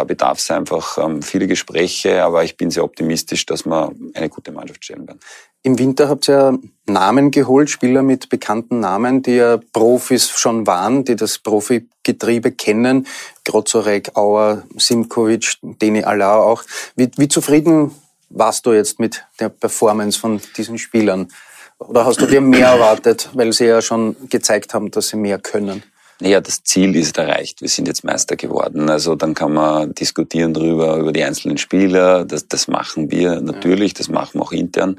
da 0.00 0.04
bedarf 0.04 0.38
es 0.38 0.50
einfach 0.50 0.96
ähm, 0.96 1.20
viele 1.20 1.46
Gespräche, 1.46 2.24
aber 2.24 2.42
ich 2.42 2.56
bin 2.56 2.70
sehr 2.70 2.84
optimistisch, 2.84 3.44
dass 3.44 3.66
wir 3.66 3.92
eine 4.14 4.30
gute 4.30 4.50
Mannschaft 4.50 4.82
stellen 4.82 5.06
werden. 5.06 5.20
Im 5.62 5.78
Winter 5.78 6.08
habt 6.08 6.26
ihr 6.26 6.58
Namen 6.86 7.30
geholt, 7.30 7.68
Spieler 7.68 8.02
mit 8.02 8.30
bekannten 8.30 8.80
Namen, 8.80 9.20
die 9.20 9.36
ja 9.36 9.60
Profis 9.74 10.30
schon 10.30 10.66
waren, 10.66 11.04
die 11.04 11.16
das 11.16 11.38
Profigetriebe 11.38 12.52
kennen. 12.52 13.06
Grozorek, 13.44 14.16
Auer, 14.16 14.62
Simkovic, 14.78 15.58
Deni 15.60 16.02
Alau 16.02 16.50
auch. 16.50 16.62
Wie, 16.96 17.10
wie 17.18 17.28
zufrieden 17.28 17.94
warst 18.30 18.64
du 18.64 18.72
jetzt 18.72 18.98
mit 19.00 19.26
der 19.38 19.50
Performance 19.50 20.18
von 20.18 20.40
diesen 20.56 20.78
Spielern? 20.78 21.28
Oder 21.76 22.06
hast 22.06 22.22
du 22.22 22.26
dir 22.26 22.40
mehr 22.40 22.68
erwartet, 22.68 23.28
weil 23.34 23.52
sie 23.52 23.66
ja 23.66 23.82
schon 23.82 24.16
gezeigt 24.30 24.72
haben, 24.72 24.90
dass 24.90 25.08
sie 25.08 25.18
mehr 25.18 25.38
können? 25.38 25.82
Naja, 26.20 26.40
das 26.40 26.62
Ziel 26.62 26.94
ist 26.96 27.16
erreicht. 27.16 27.62
Wir 27.62 27.68
sind 27.68 27.88
jetzt 27.88 28.04
Meister 28.04 28.36
geworden. 28.36 28.90
Also 28.90 29.14
dann 29.14 29.34
kann 29.34 29.54
man 29.54 29.94
diskutieren 29.94 30.52
darüber, 30.52 30.96
über 30.96 31.12
die 31.12 31.24
einzelnen 31.24 31.56
Spieler. 31.56 32.26
Das, 32.26 32.46
das 32.46 32.68
machen 32.68 33.10
wir 33.10 33.40
natürlich, 33.40 33.94
das 33.94 34.08
machen 34.08 34.34
wir 34.34 34.42
auch 34.42 34.52
intern. 34.52 34.98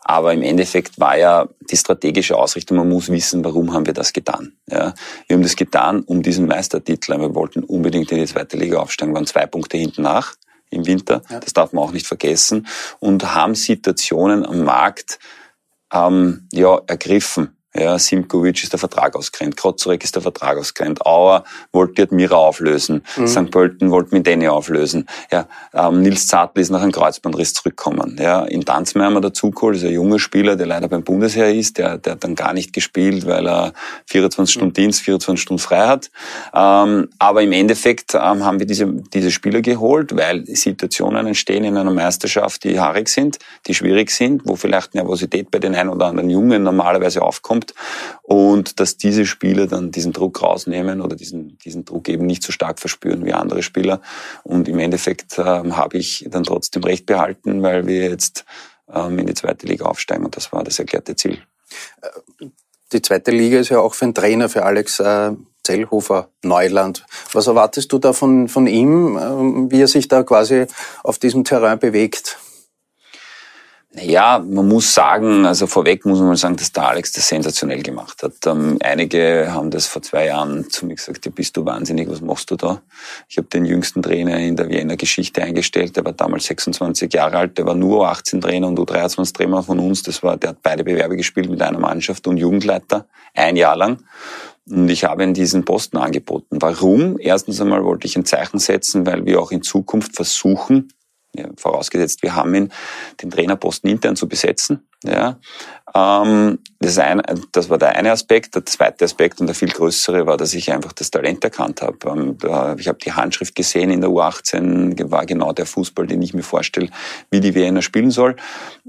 Aber 0.00 0.32
im 0.32 0.42
Endeffekt 0.42 0.98
war 0.98 1.16
ja 1.16 1.48
die 1.70 1.76
strategische 1.76 2.36
Ausrichtung, 2.36 2.78
man 2.78 2.88
muss 2.88 3.10
wissen, 3.10 3.44
warum 3.44 3.72
haben 3.72 3.86
wir 3.86 3.92
das 3.92 4.12
getan. 4.12 4.54
Ja, 4.68 4.94
wir 5.26 5.36
haben 5.36 5.42
das 5.42 5.56
getan 5.56 6.00
um 6.00 6.22
diesen 6.22 6.46
Meistertitel. 6.46 7.18
Wir 7.18 7.34
wollten 7.34 7.62
unbedingt 7.62 8.10
in 8.10 8.18
die 8.18 8.26
zweite 8.26 8.56
Liga 8.56 8.78
aufsteigen, 8.78 9.12
wir 9.12 9.16
waren 9.16 9.26
zwei 9.26 9.46
Punkte 9.46 9.76
hinten 9.76 10.02
nach 10.02 10.34
im 10.70 10.86
Winter. 10.86 11.22
Ja. 11.28 11.38
Das 11.38 11.52
darf 11.52 11.72
man 11.72 11.84
auch 11.84 11.92
nicht 11.92 12.06
vergessen. 12.06 12.66
Und 12.98 13.34
haben 13.34 13.54
Situationen 13.54 14.44
am 14.44 14.64
Markt 14.64 15.18
ähm, 15.92 16.48
ja, 16.50 16.80
ergriffen 16.86 17.56
ja, 17.74 17.98
Simkovic 17.98 18.62
ist 18.62 18.72
der 18.72 18.78
Vertrag 18.78 19.16
ausgerennt, 19.16 19.56
Krozorek 19.56 20.04
ist 20.04 20.14
der 20.14 20.22
Vertrag 20.22 20.58
ausgerennt, 20.58 21.06
Auer 21.06 21.44
wollte 21.72 22.02
Admira 22.02 22.36
auflösen, 22.36 23.02
mhm. 23.16 23.26
St. 23.26 23.50
Pölten 23.50 23.90
wollte 23.90 24.14
Mideni 24.14 24.48
auflösen, 24.48 25.06
ja, 25.30 25.46
ähm, 25.72 26.02
Nils 26.02 26.26
Zartl 26.26 26.60
ist 26.60 26.70
nach 26.70 26.82
einem 26.82 26.92
Kreuzbandriss 26.92 27.54
zurückgekommen. 27.54 28.18
Ja, 28.20 28.44
in 28.44 28.64
Tanzmeier 28.64 29.06
haben 29.06 29.14
wir 29.14 29.20
dazu 29.20 29.50
geholt, 29.50 29.76
ist 29.76 29.84
ein 29.84 29.92
junger 29.92 30.18
Spieler, 30.18 30.56
der 30.56 30.66
leider 30.66 30.88
beim 30.88 31.02
Bundesheer 31.02 31.54
ist, 31.54 31.78
der, 31.78 31.96
der 31.96 32.12
hat 32.12 32.24
dann 32.24 32.34
gar 32.34 32.52
nicht 32.52 32.74
gespielt, 32.74 33.26
weil 33.26 33.48
er 33.48 33.72
24 34.06 34.52
Stunden 34.52 34.68
mhm. 34.68 34.74
Dienst, 34.74 35.00
24 35.00 35.42
Stunden 35.42 35.62
frei 35.62 35.86
hat. 35.86 36.10
Ähm, 36.54 37.08
aber 37.18 37.42
im 37.42 37.52
Endeffekt 37.52 38.14
ähm, 38.14 38.44
haben 38.44 38.58
wir 38.58 38.66
diese, 38.66 38.86
diese 38.86 39.30
Spieler 39.30 39.62
geholt, 39.62 40.14
weil 40.14 40.44
Situationen 40.46 41.26
entstehen 41.26 41.64
in 41.64 41.76
einer 41.76 41.90
Meisterschaft, 41.90 42.64
die 42.64 42.78
haarig 42.78 43.08
sind, 43.08 43.38
die 43.66 43.74
schwierig 43.74 44.10
sind, 44.10 44.42
wo 44.44 44.56
vielleicht 44.56 44.94
Nervosität 44.94 45.50
bei 45.50 45.58
den 45.58 45.74
einen 45.74 45.88
oder 45.88 46.06
anderen 46.06 46.28
Jungen 46.28 46.62
normalerweise 46.62 47.22
aufkommt 47.22 47.61
kommt 47.62 47.74
und 48.22 48.80
dass 48.80 48.96
diese 48.96 49.26
Spieler 49.26 49.66
dann 49.66 49.90
diesen 49.90 50.12
Druck 50.12 50.42
rausnehmen 50.42 51.00
oder 51.00 51.16
diesen, 51.16 51.58
diesen 51.58 51.84
Druck 51.84 52.08
eben 52.08 52.26
nicht 52.26 52.42
so 52.42 52.52
stark 52.52 52.78
verspüren 52.78 53.24
wie 53.24 53.32
andere 53.32 53.62
Spieler. 53.62 54.00
Und 54.44 54.68
im 54.68 54.78
Endeffekt 54.78 55.38
ähm, 55.38 55.76
habe 55.76 55.98
ich 55.98 56.26
dann 56.30 56.44
trotzdem 56.44 56.84
recht 56.84 57.06
behalten, 57.06 57.62
weil 57.62 57.86
wir 57.86 58.08
jetzt 58.08 58.44
ähm, 58.92 59.18
in 59.18 59.26
die 59.26 59.34
zweite 59.34 59.66
Liga 59.66 59.86
aufsteigen 59.86 60.24
und 60.24 60.36
das 60.36 60.52
war 60.52 60.64
das 60.64 60.78
erklärte 60.78 61.16
Ziel. 61.16 61.38
Die 62.92 63.00
zweite 63.00 63.30
Liga 63.30 63.58
ist 63.58 63.70
ja 63.70 63.78
auch 63.78 63.94
für 63.94 64.04
einen 64.04 64.14
Trainer, 64.14 64.48
für 64.48 64.64
Alex 64.64 65.00
äh, 65.00 65.32
Zellhofer 65.64 66.28
Neuland. 66.42 67.06
Was 67.32 67.46
erwartest 67.46 67.92
du 67.92 67.98
da 67.98 68.12
von, 68.12 68.48
von 68.48 68.66
ihm, 68.66 69.16
äh, 69.16 69.72
wie 69.72 69.80
er 69.80 69.88
sich 69.88 70.08
da 70.08 70.22
quasi 70.22 70.66
auf 71.02 71.18
diesem 71.18 71.44
Terrain 71.44 71.78
bewegt? 71.78 72.38
Ja, 73.94 74.38
man 74.38 74.68
muss 74.68 74.94
sagen, 74.94 75.44
also 75.44 75.66
vorweg 75.66 76.06
muss 76.06 76.18
man 76.18 76.28
mal 76.28 76.36
sagen, 76.36 76.56
dass 76.56 76.72
der 76.72 76.88
Alex 76.88 77.12
das 77.12 77.28
sensationell 77.28 77.82
gemacht 77.82 78.22
hat. 78.22 78.32
Ähm, 78.46 78.78
einige 78.82 79.52
haben 79.52 79.70
das 79.70 79.86
vor 79.86 80.00
zwei 80.00 80.26
Jahren 80.26 80.70
zu 80.70 80.86
mir 80.86 80.94
gesagt, 80.94 81.26
ja, 81.26 81.30
bist 81.30 81.58
du 81.58 81.66
wahnsinnig, 81.66 82.08
was 82.08 82.22
machst 82.22 82.50
du 82.50 82.56
da? 82.56 82.80
Ich 83.28 83.36
habe 83.36 83.48
den 83.48 83.66
jüngsten 83.66 84.02
Trainer 84.02 84.38
in 84.38 84.56
der 84.56 84.70
Wiener 84.70 84.96
Geschichte 84.96 85.42
eingestellt, 85.42 85.94
der 85.94 86.06
war 86.06 86.14
damals 86.14 86.46
26 86.46 87.12
Jahre 87.12 87.36
alt, 87.36 87.58
der 87.58 87.66
war 87.66 87.74
nur 87.74 88.08
18 88.08 88.40
Trainer 88.40 88.68
und 88.68 88.78
U23 88.78 89.34
Trainer 89.34 89.62
von 89.62 89.78
uns. 89.78 90.02
Das 90.02 90.22
war, 90.22 90.38
der 90.38 90.50
hat 90.50 90.62
beide 90.62 90.84
Bewerbe 90.84 91.16
gespielt 91.16 91.50
mit 91.50 91.60
einer 91.60 91.78
Mannschaft 91.78 92.26
und 92.26 92.38
Jugendleiter, 92.38 93.04
ein 93.34 93.56
Jahr 93.56 93.76
lang. 93.76 93.98
Und 94.70 94.88
ich 94.88 95.04
habe 95.04 95.22
ihm 95.22 95.34
diesen 95.34 95.66
Posten 95.66 95.98
angeboten. 95.98 96.56
Warum? 96.60 97.18
Erstens 97.18 97.60
einmal 97.60 97.84
wollte 97.84 98.06
ich 98.06 98.16
ein 98.16 98.24
Zeichen 98.24 98.58
setzen, 98.58 99.04
weil 99.04 99.26
wir 99.26 99.38
auch 99.38 99.50
in 99.50 99.60
Zukunft 99.60 100.16
versuchen, 100.16 100.88
ja, 101.34 101.48
vorausgesetzt, 101.56 102.22
wir 102.22 102.34
haben 102.34 102.54
ihn, 102.54 102.72
den 103.22 103.30
Trainerposten 103.30 103.88
intern 103.88 104.16
zu 104.16 104.28
besetzen. 104.28 104.86
Ja, 105.04 105.38
ähm, 105.94 106.60
das, 106.78 106.98
eine, 106.98 107.22
das 107.50 107.68
war 107.68 107.78
der 107.78 107.96
eine 107.96 108.12
Aspekt. 108.12 108.54
Der 108.54 108.64
zweite 108.64 109.04
Aspekt 109.04 109.40
und 109.40 109.46
der 109.46 109.54
viel 109.56 109.70
größere 109.70 110.26
war, 110.26 110.36
dass 110.36 110.54
ich 110.54 110.70
einfach 110.70 110.92
das 110.92 111.10
Talent 111.10 111.42
erkannt 111.42 111.82
habe. 111.82 111.98
Ähm, 112.06 112.36
ich 112.78 112.86
habe 112.86 112.98
die 112.98 113.12
Handschrift 113.12 113.54
gesehen 113.56 113.90
in 113.90 114.00
der 114.00 114.10
U18, 114.10 115.10
war 115.10 115.26
genau 115.26 115.52
der 115.52 115.66
Fußball, 115.66 116.06
den 116.06 116.22
ich 116.22 116.34
mir 116.34 116.44
vorstelle, 116.44 116.88
wie 117.30 117.40
die 117.40 117.54
Wiener 117.54 117.82
spielen 117.82 118.12
soll. 118.12 118.36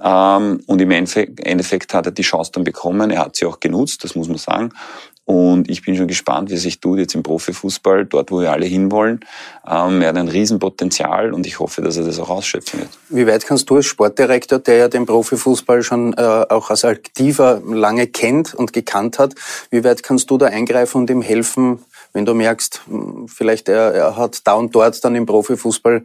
Ähm, 0.03 0.61
und 0.67 0.81
im 0.81 0.91
Endeffekt 0.91 1.93
hat 1.93 2.05
er 2.05 2.11
die 2.11 2.21
Chance 2.21 2.51
dann 2.53 2.63
bekommen. 2.63 3.09
Er 3.09 3.21
hat 3.21 3.35
sie 3.35 3.45
auch 3.45 3.59
genutzt, 3.59 4.03
das 4.03 4.15
muss 4.15 4.27
man 4.27 4.37
sagen. 4.37 4.69
Und 5.25 5.69
ich 5.69 5.81
bin 5.83 5.95
schon 5.95 6.07
gespannt, 6.07 6.49
wie 6.49 6.57
sich 6.57 6.81
tut 6.81 6.99
jetzt 6.99 7.15
im 7.15 7.23
Profifußball, 7.23 8.05
dort 8.05 8.29
wo 8.29 8.41
wir 8.41 8.51
alle 8.51 8.65
hinwollen. 8.65 9.21
Ähm, 9.65 10.01
er 10.01 10.09
hat 10.09 10.17
ein 10.17 10.27
Riesenpotenzial 10.27 11.33
und 11.33 11.47
ich 11.47 11.59
hoffe, 11.59 11.81
dass 11.81 11.95
er 11.95 12.03
das 12.03 12.19
auch 12.19 12.29
ausschöpfen 12.29 12.81
wird. 12.81 12.89
Wie 13.07 13.25
weit 13.25 13.45
kannst 13.45 13.69
du 13.69 13.77
als 13.77 13.85
Sportdirektor, 13.85 14.59
der 14.59 14.75
ja 14.75 14.87
den 14.89 15.05
Profifußball 15.05 15.81
schon 15.81 16.13
äh, 16.13 16.21
auch 16.21 16.69
als 16.69 16.83
Aktiver 16.83 17.61
lange 17.65 18.07
kennt 18.07 18.53
und 18.53 18.73
gekannt 18.73 19.17
hat, 19.17 19.33
wie 19.69 19.85
weit 19.85 20.03
kannst 20.03 20.29
du 20.29 20.37
da 20.37 20.47
eingreifen 20.47 21.01
und 21.01 21.09
ihm 21.09 21.21
helfen, 21.21 21.79
wenn 22.11 22.25
du 22.25 22.33
merkst, 22.33 22.81
hm, 22.87 23.27
vielleicht 23.29 23.69
er, 23.69 23.93
er 23.93 24.17
hat 24.17 24.45
da 24.45 24.53
und 24.53 24.75
dort 24.75 25.03
dann 25.05 25.15
im 25.15 25.25
Profifußball 25.25 26.03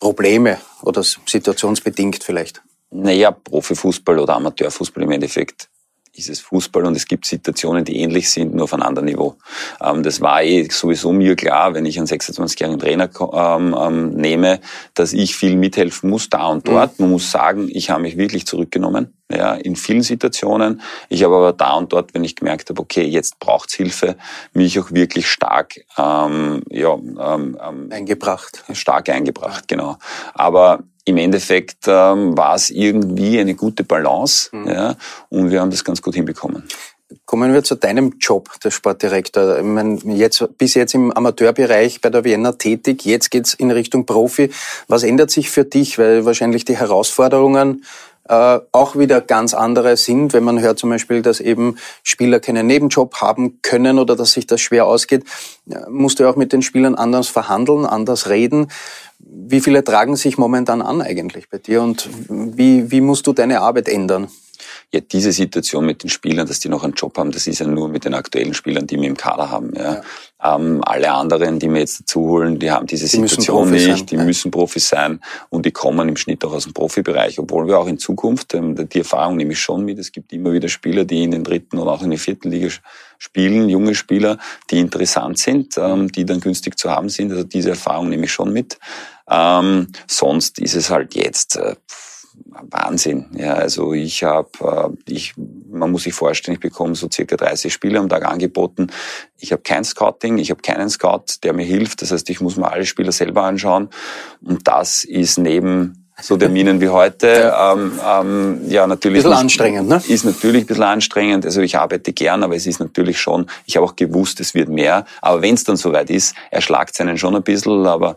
Probleme 0.00 0.58
oder 0.82 1.02
situationsbedingt 1.02 2.24
vielleicht? 2.24 2.62
Naja, 2.90 3.30
Profifußball 3.30 4.18
oder 4.18 4.34
Amateurfußball 4.34 5.04
im 5.04 5.12
Endeffekt 5.12 5.69
ist 6.14 6.28
es 6.28 6.40
Fußball 6.40 6.84
und 6.86 6.96
es 6.96 7.06
gibt 7.06 7.24
Situationen, 7.24 7.84
die 7.84 7.98
ähnlich 7.98 8.30
sind, 8.30 8.54
nur 8.54 8.64
auf 8.64 8.74
einem 8.74 8.82
anderen 8.82 9.06
Niveau. 9.06 9.36
Ähm, 9.80 10.02
das 10.02 10.20
war 10.20 10.42
eh 10.42 10.68
sowieso 10.70 11.12
mir 11.12 11.36
klar, 11.36 11.74
wenn 11.74 11.86
ich 11.86 11.98
einen 11.98 12.08
26-jährigen 12.08 12.78
Trainer 12.78 13.08
ähm, 13.32 13.76
ähm, 13.78 14.10
nehme, 14.10 14.60
dass 14.94 15.12
ich 15.12 15.36
viel 15.36 15.56
mithelfen 15.56 16.10
muss, 16.10 16.28
da 16.28 16.46
und 16.48 16.66
dort. 16.66 16.98
Mhm. 16.98 17.04
Man 17.04 17.10
muss 17.12 17.30
sagen, 17.30 17.68
ich 17.70 17.90
habe 17.90 18.02
mich 18.02 18.16
wirklich 18.16 18.46
zurückgenommen. 18.46 19.14
Ja, 19.32 19.54
in 19.54 19.76
vielen 19.76 20.02
Situationen. 20.02 20.80
Ich 21.08 21.22
habe 21.22 21.36
aber 21.36 21.52
da 21.52 21.74
und 21.74 21.92
dort, 21.92 22.14
wenn 22.14 22.24
ich 22.24 22.34
gemerkt 22.34 22.68
habe, 22.68 22.80
okay, 22.80 23.04
jetzt 23.04 23.38
braucht's 23.38 23.74
Hilfe, 23.74 24.16
mich 24.52 24.80
auch 24.80 24.90
wirklich 24.90 25.28
stark 25.28 25.76
ähm, 25.96 26.64
ja, 26.68 26.94
ähm, 26.94 27.56
eingebracht. 27.90 28.64
Stark 28.72 29.08
eingebracht, 29.08 29.68
genau. 29.68 29.98
Aber 30.34 30.82
im 31.10 31.18
Endeffekt 31.18 31.86
ähm, 31.86 32.36
war 32.36 32.54
es 32.54 32.70
irgendwie 32.70 33.38
eine 33.38 33.54
gute 33.54 33.84
Balance 33.84 34.48
mhm. 34.52 34.68
ja, 34.68 34.96
und 35.28 35.50
wir 35.50 35.60
haben 35.60 35.70
das 35.70 35.84
ganz 35.84 36.00
gut 36.00 36.14
hinbekommen. 36.14 36.64
Kommen 37.26 37.52
wir 37.52 37.64
zu 37.64 37.74
deinem 37.74 38.18
Job, 38.20 38.48
der 38.62 38.70
Sportdirektor. 38.70 39.58
Ich 39.58 39.64
meine, 39.64 39.98
jetzt, 40.04 40.46
bis 40.58 40.74
jetzt 40.74 40.94
im 40.94 41.10
Amateurbereich 41.10 42.00
bei 42.00 42.08
der 42.08 42.22
Vienna 42.22 42.52
tätig, 42.52 43.04
jetzt 43.04 43.32
geht's 43.32 43.52
in 43.52 43.72
Richtung 43.72 44.06
Profi. 44.06 44.50
Was 44.86 45.02
ändert 45.02 45.32
sich 45.32 45.50
für 45.50 45.64
dich? 45.64 45.98
Weil 45.98 46.24
wahrscheinlich 46.24 46.64
die 46.64 46.76
Herausforderungen 46.76 47.82
äh, 48.28 48.60
auch 48.70 48.94
wieder 48.94 49.20
ganz 49.20 49.54
andere 49.54 49.96
sind, 49.96 50.32
wenn 50.32 50.44
man 50.44 50.60
hört 50.60 50.78
zum 50.78 50.90
Beispiel, 50.90 51.20
dass 51.20 51.40
eben 51.40 51.78
Spieler 52.04 52.38
keinen 52.38 52.68
Nebenjob 52.68 53.16
haben 53.16 53.60
können 53.60 53.98
oder 53.98 54.14
dass 54.14 54.32
sich 54.32 54.46
das 54.46 54.60
schwer 54.60 54.86
ausgeht, 54.86 55.24
musst 55.88 56.20
du 56.20 56.28
auch 56.28 56.36
mit 56.36 56.52
den 56.52 56.62
Spielern 56.62 56.94
anders 56.94 57.26
verhandeln, 57.26 57.86
anders 57.86 58.28
reden. 58.28 58.68
Wie 59.22 59.60
viele 59.60 59.84
tragen 59.84 60.16
sich 60.16 60.38
momentan 60.38 60.80
an 60.82 61.02
eigentlich 61.02 61.48
bei 61.50 61.58
dir 61.58 61.82
und 61.82 62.08
wie, 62.28 62.90
wie 62.90 63.00
musst 63.00 63.26
du 63.26 63.32
deine 63.32 63.60
Arbeit 63.60 63.88
ändern? 63.88 64.28
Ja, 64.92 65.00
diese 65.00 65.30
Situation 65.30 65.86
mit 65.86 66.02
den 66.02 66.10
Spielern, 66.10 66.48
dass 66.48 66.58
die 66.58 66.68
noch 66.68 66.82
einen 66.82 66.94
Job 66.94 67.16
haben, 67.16 67.30
das 67.30 67.46
ist 67.46 67.60
ja 67.60 67.66
nur 67.66 67.88
mit 67.88 68.04
den 68.04 68.12
aktuellen 68.12 68.54
Spielern, 68.54 68.88
die 68.88 69.00
wir 69.00 69.06
im 69.06 69.16
Kader 69.16 69.48
haben. 69.48 69.72
Ja. 69.76 70.02
ja. 70.42 70.56
Ähm, 70.56 70.80
alle 70.84 71.12
anderen, 71.12 71.60
die 71.60 71.68
wir 71.68 71.78
jetzt 71.78 72.00
dazu 72.00 72.22
holen, 72.22 72.58
die 72.58 72.72
haben 72.72 72.86
diese 72.86 73.04
die 73.04 73.28
Situation 73.28 73.70
nicht, 73.70 73.84
sein, 73.84 74.06
die 74.06 74.16
ja. 74.16 74.24
müssen 74.24 74.50
Profis 74.50 74.88
sein 74.88 75.20
und 75.48 75.64
die 75.64 75.70
kommen 75.70 76.08
im 76.08 76.16
Schnitt 76.16 76.44
auch 76.44 76.52
aus 76.52 76.64
dem 76.64 76.72
Profibereich, 76.72 77.38
obwohl 77.38 77.68
wir 77.68 77.78
auch 77.78 77.86
in 77.86 77.98
Zukunft, 77.98 78.54
ähm, 78.54 78.74
die 78.88 78.98
Erfahrung 78.98 79.36
nehme 79.36 79.52
ich 79.52 79.60
schon 79.60 79.84
mit, 79.84 79.98
es 80.00 80.10
gibt 80.10 80.32
immer 80.32 80.52
wieder 80.52 80.68
Spieler, 80.68 81.04
die 81.04 81.22
in 81.22 81.30
den 81.30 81.44
dritten 81.44 81.78
oder 81.78 81.92
auch 81.92 82.02
in 82.02 82.10
der 82.10 82.18
vierten 82.18 82.50
Liga 82.50 82.68
spielen, 83.18 83.68
junge 83.68 83.94
Spieler, 83.94 84.38
die 84.70 84.80
interessant 84.80 85.38
sind, 85.38 85.78
ähm, 85.78 86.10
die 86.10 86.24
dann 86.24 86.40
günstig 86.40 86.76
zu 86.76 86.90
haben 86.90 87.10
sind. 87.10 87.30
Also 87.30 87.44
diese 87.44 87.70
Erfahrung 87.70 88.08
nehme 88.08 88.24
ich 88.24 88.32
schon 88.32 88.52
mit. 88.52 88.78
Ähm, 89.30 89.88
sonst 90.08 90.58
ist 90.58 90.74
es 90.74 90.90
halt 90.90 91.14
jetzt 91.14 91.56
äh, 91.56 91.76
Wahnsinn. 92.44 93.26
Ja, 93.34 93.54
also 93.54 93.92
ich 93.92 94.24
habe, 94.24 94.48
äh, 95.06 95.12
ich, 95.12 95.34
man 95.36 95.90
muss 95.90 96.04
sich 96.04 96.14
vorstellen, 96.14 96.54
ich 96.54 96.60
bekomme 96.60 96.94
so 96.94 97.08
circa 97.10 97.36
30 97.36 97.72
Spiele 97.72 97.98
am 97.98 98.08
Tag 98.08 98.24
angeboten. 98.26 98.88
Ich 99.38 99.52
habe 99.52 99.62
kein 99.62 99.84
Scouting, 99.84 100.38
ich 100.38 100.50
habe 100.50 100.62
keinen 100.62 100.90
Scout, 100.90 101.24
der 101.42 101.52
mir 101.52 101.64
hilft. 101.64 102.02
Das 102.02 102.10
heißt, 102.10 102.28
ich 102.30 102.40
muss 102.40 102.56
mir 102.56 102.70
alle 102.70 102.86
Spieler 102.86 103.12
selber 103.12 103.44
anschauen. 103.44 103.88
Und 104.42 104.66
das 104.68 105.04
ist 105.04 105.38
neben 105.38 106.00
so 106.22 106.36
Terminen 106.36 106.80
wie 106.80 106.88
heute, 106.88 107.28
ja, 107.40 107.72
ähm, 107.72 107.98
ähm, 108.06 108.60
ja 108.68 108.86
natürlich. 108.86 109.20
Ein 109.20 109.30
bisschen 109.30 109.38
anstrengend, 109.38 109.88
ne? 109.88 110.02
Ist 110.06 110.24
natürlich 110.24 110.64
ein 110.64 110.66
bisschen 110.66 110.82
anstrengend. 110.82 111.44
Also 111.44 111.60
ich 111.60 111.76
arbeite 111.76 112.12
gern, 112.12 112.42
aber 112.42 112.56
es 112.56 112.66
ist 112.66 112.80
natürlich 112.80 113.18
schon, 113.18 113.46
ich 113.66 113.76
habe 113.76 113.86
auch 113.86 113.96
gewusst, 113.96 114.40
es 114.40 114.54
wird 114.54 114.68
mehr. 114.68 115.04
Aber 115.22 115.42
wenn 115.42 115.54
es 115.54 115.64
dann 115.64 115.76
soweit 115.76 116.10
ist, 116.10 116.34
erschlagt 116.50 116.94
es 116.94 117.00
einen 117.00 117.18
schon 117.18 117.36
ein 117.36 117.42
bisschen, 117.42 117.86
aber 117.86 118.16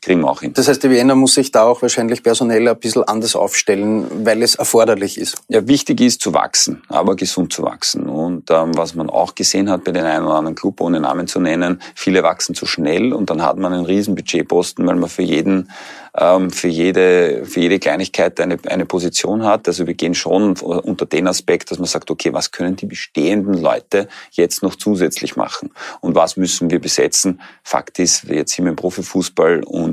kriegen 0.00 0.22
wir 0.22 0.30
auch 0.30 0.40
hin. 0.40 0.52
Das 0.54 0.68
heißt, 0.68 0.82
die 0.82 0.90
Vienna 0.90 1.14
muss 1.14 1.34
sich 1.34 1.50
da 1.50 1.64
auch 1.64 1.82
wahrscheinlich 1.82 2.22
personell 2.22 2.68
ein 2.68 2.78
bisschen 2.78 3.04
anders 3.04 3.36
aufstellen, 3.36 4.06
weil 4.24 4.42
es 4.42 4.54
erforderlich 4.54 5.18
ist. 5.18 5.36
Ja, 5.48 5.66
wichtig 5.66 6.00
ist 6.00 6.22
zu 6.22 6.32
wachsen, 6.32 6.82
aber 6.88 7.16
gesund 7.16 7.52
zu 7.52 7.62
wachsen. 7.62 8.08
Und 8.08 8.50
ähm, 8.50 8.76
was 8.76 8.94
man 8.94 9.10
auch 9.10 9.34
gesehen 9.34 9.68
hat 9.68 9.84
bei 9.84 9.92
den 9.92 10.04
einen 10.04 10.24
oder 10.24 10.36
anderen 10.36 10.54
Club, 10.54 10.80
ohne 10.80 11.00
Namen 11.00 11.26
zu 11.26 11.40
nennen, 11.40 11.82
viele 11.94 12.22
wachsen 12.22 12.54
zu 12.54 12.66
schnell 12.66 13.12
und 13.12 13.30
dann 13.30 13.42
hat 13.42 13.58
man 13.58 13.72
einen 13.72 13.84
riesen 13.84 14.14
Budgetposten, 14.14 14.86
weil 14.86 14.96
man 14.96 15.10
für 15.10 15.22
jeden 15.22 15.70
ähm, 16.16 16.50
für 16.50 16.68
jede 16.68 17.44
für 17.44 17.60
jede 17.60 17.78
Kleinigkeit 17.78 18.40
eine 18.40 18.58
eine 18.66 18.86
Position 18.86 19.44
hat. 19.44 19.68
Also 19.68 19.86
wir 19.86 19.94
gehen 19.94 20.14
schon 20.14 20.56
unter 20.58 21.06
den 21.06 21.26
Aspekt, 21.26 21.70
dass 21.70 21.78
man 21.78 21.86
sagt, 21.86 22.10
okay, 22.10 22.32
was 22.32 22.50
können 22.50 22.76
die 22.76 22.86
bestehenden 22.86 23.54
Leute 23.54 24.08
jetzt 24.32 24.62
noch 24.62 24.74
zusätzlich 24.74 25.36
machen 25.36 25.70
und 26.00 26.14
was 26.14 26.36
müssen 26.36 26.70
wir 26.70 26.80
besetzen? 26.80 27.40
Fakt 27.62 27.98
ist, 27.98 28.24
jetzt 28.24 28.54
sind 28.54 28.64
wir 28.64 28.70
im 28.70 28.76
Profifußball 28.76 29.62
und 29.64 29.89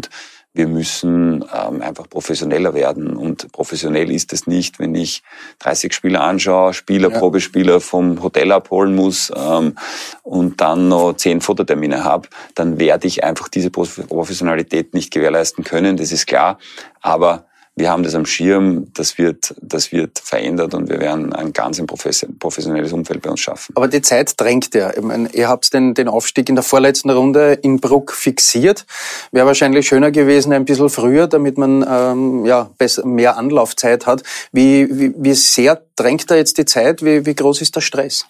wir 0.58 0.68
müssen 0.68 1.46
ähm, 1.54 1.82
einfach 1.82 2.10
professioneller 2.10 2.74
werden. 2.74 3.16
Und 3.16 3.52
professionell 3.52 4.12
ist 4.12 4.34
es 4.34 4.48
nicht, 4.48 4.80
wenn 4.80 4.96
ich 4.96 5.24
30 5.60 5.94
Spieler 5.94 6.22
anschaue, 6.22 6.74
Spieler, 6.74 7.12
ja. 7.12 7.20
Probespieler 7.20 7.80
vom 7.80 8.22
Hotel 8.22 8.52
abholen 8.52 8.96
muss 8.96 9.32
ähm, 9.36 9.76
und 10.24 10.60
dann 10.60 10.90
noch 10.90 11.14
10 11.14 11.42
Fototermine 11.42 12.04
habe, 12.04 12.28
dann 12.56 12.80
werde 12.80 13.08
ich 13.08 13.24
einfach 13.24 13.48
diese 13.48 13.70
Professionalität 13.70 14.94
nicht 14.94 15.14
gewährleisten 15.14 15.64
können, 15.64 15.96
das 15.96 16.12
ist 16.12 16.26
klar. 16.26 16.58
Aber 17.02 17.46
wir 17.78 17.92
haben 17.92 18.02
das 18.02 18.16
am 18.16 18.26
Schirm, 18.26 18.88
das 18.96 19.20
wird, 19.20 19.54
das 19.62 19.92
wird 19.92 20.18
verändert 20.18 20.74
und 20.74 20.90
wir 20.90 21.00
werden 21.00 21.32
ein 21.32 21.54
ganz 21.54 21.80
professionelles 21.86 22.92
Umfeld 22.92 23.22
bei 23.22 23.30
uns 23.30 23.40
schaffen. 23.40 23.72
Aber 23.76 23.88
die 23.88 24.02
Zeit 24.02 24.34
drängt 24.36 24.74
ja. 24.74 24.92
Ich 24.96 25.04
meine, 25.04 25.30
ihr 25.34 25.48
habt 25.48 25.72
den, 25.76 25.94
den 25.94 26.08
Aufstieg 26.08 26.50
in 26.50 26.56
der 26.56 26.64
vorletzten 26.64 27.12
Runde 27.12 27.54
in 27.54 27.80
Bruck 27.80 28.14
fixiert. 28.14 28.88
Wäre 29.32 29.46
wahrscheinlich 29.46 29.88
schöner 29.88 30.10
gewesen 30.10 30.54
ein 30.54 30.66
bisschen 30.66 30.90
früher, 30.90 31.28
damit 31.28 31.60
man 31.60 31.86
ähm, 31.88 32.46
ja, 32.46 32.72
besser, 32.80 33.06
mehr 33.06 33.38
Anlaufzeit 33.38 34.08
hat. 34.08 34.24
Wie, 34.52 34.88
wie, 34.90 35.14
wie 35.16 35.34
sehr 35.36 35.80
drängt 35.96 36.32
da 36.32 36.36
jetzt 36.36 36.58
die 36.58 36.66
Zeit? 36.66 37.06
Wie, 37.06 37.28
wie 37.28 37.36
groß 37.36 37.62
ist 37.62 37.76
der 37.76 37.82
Stress? 37.82 38.26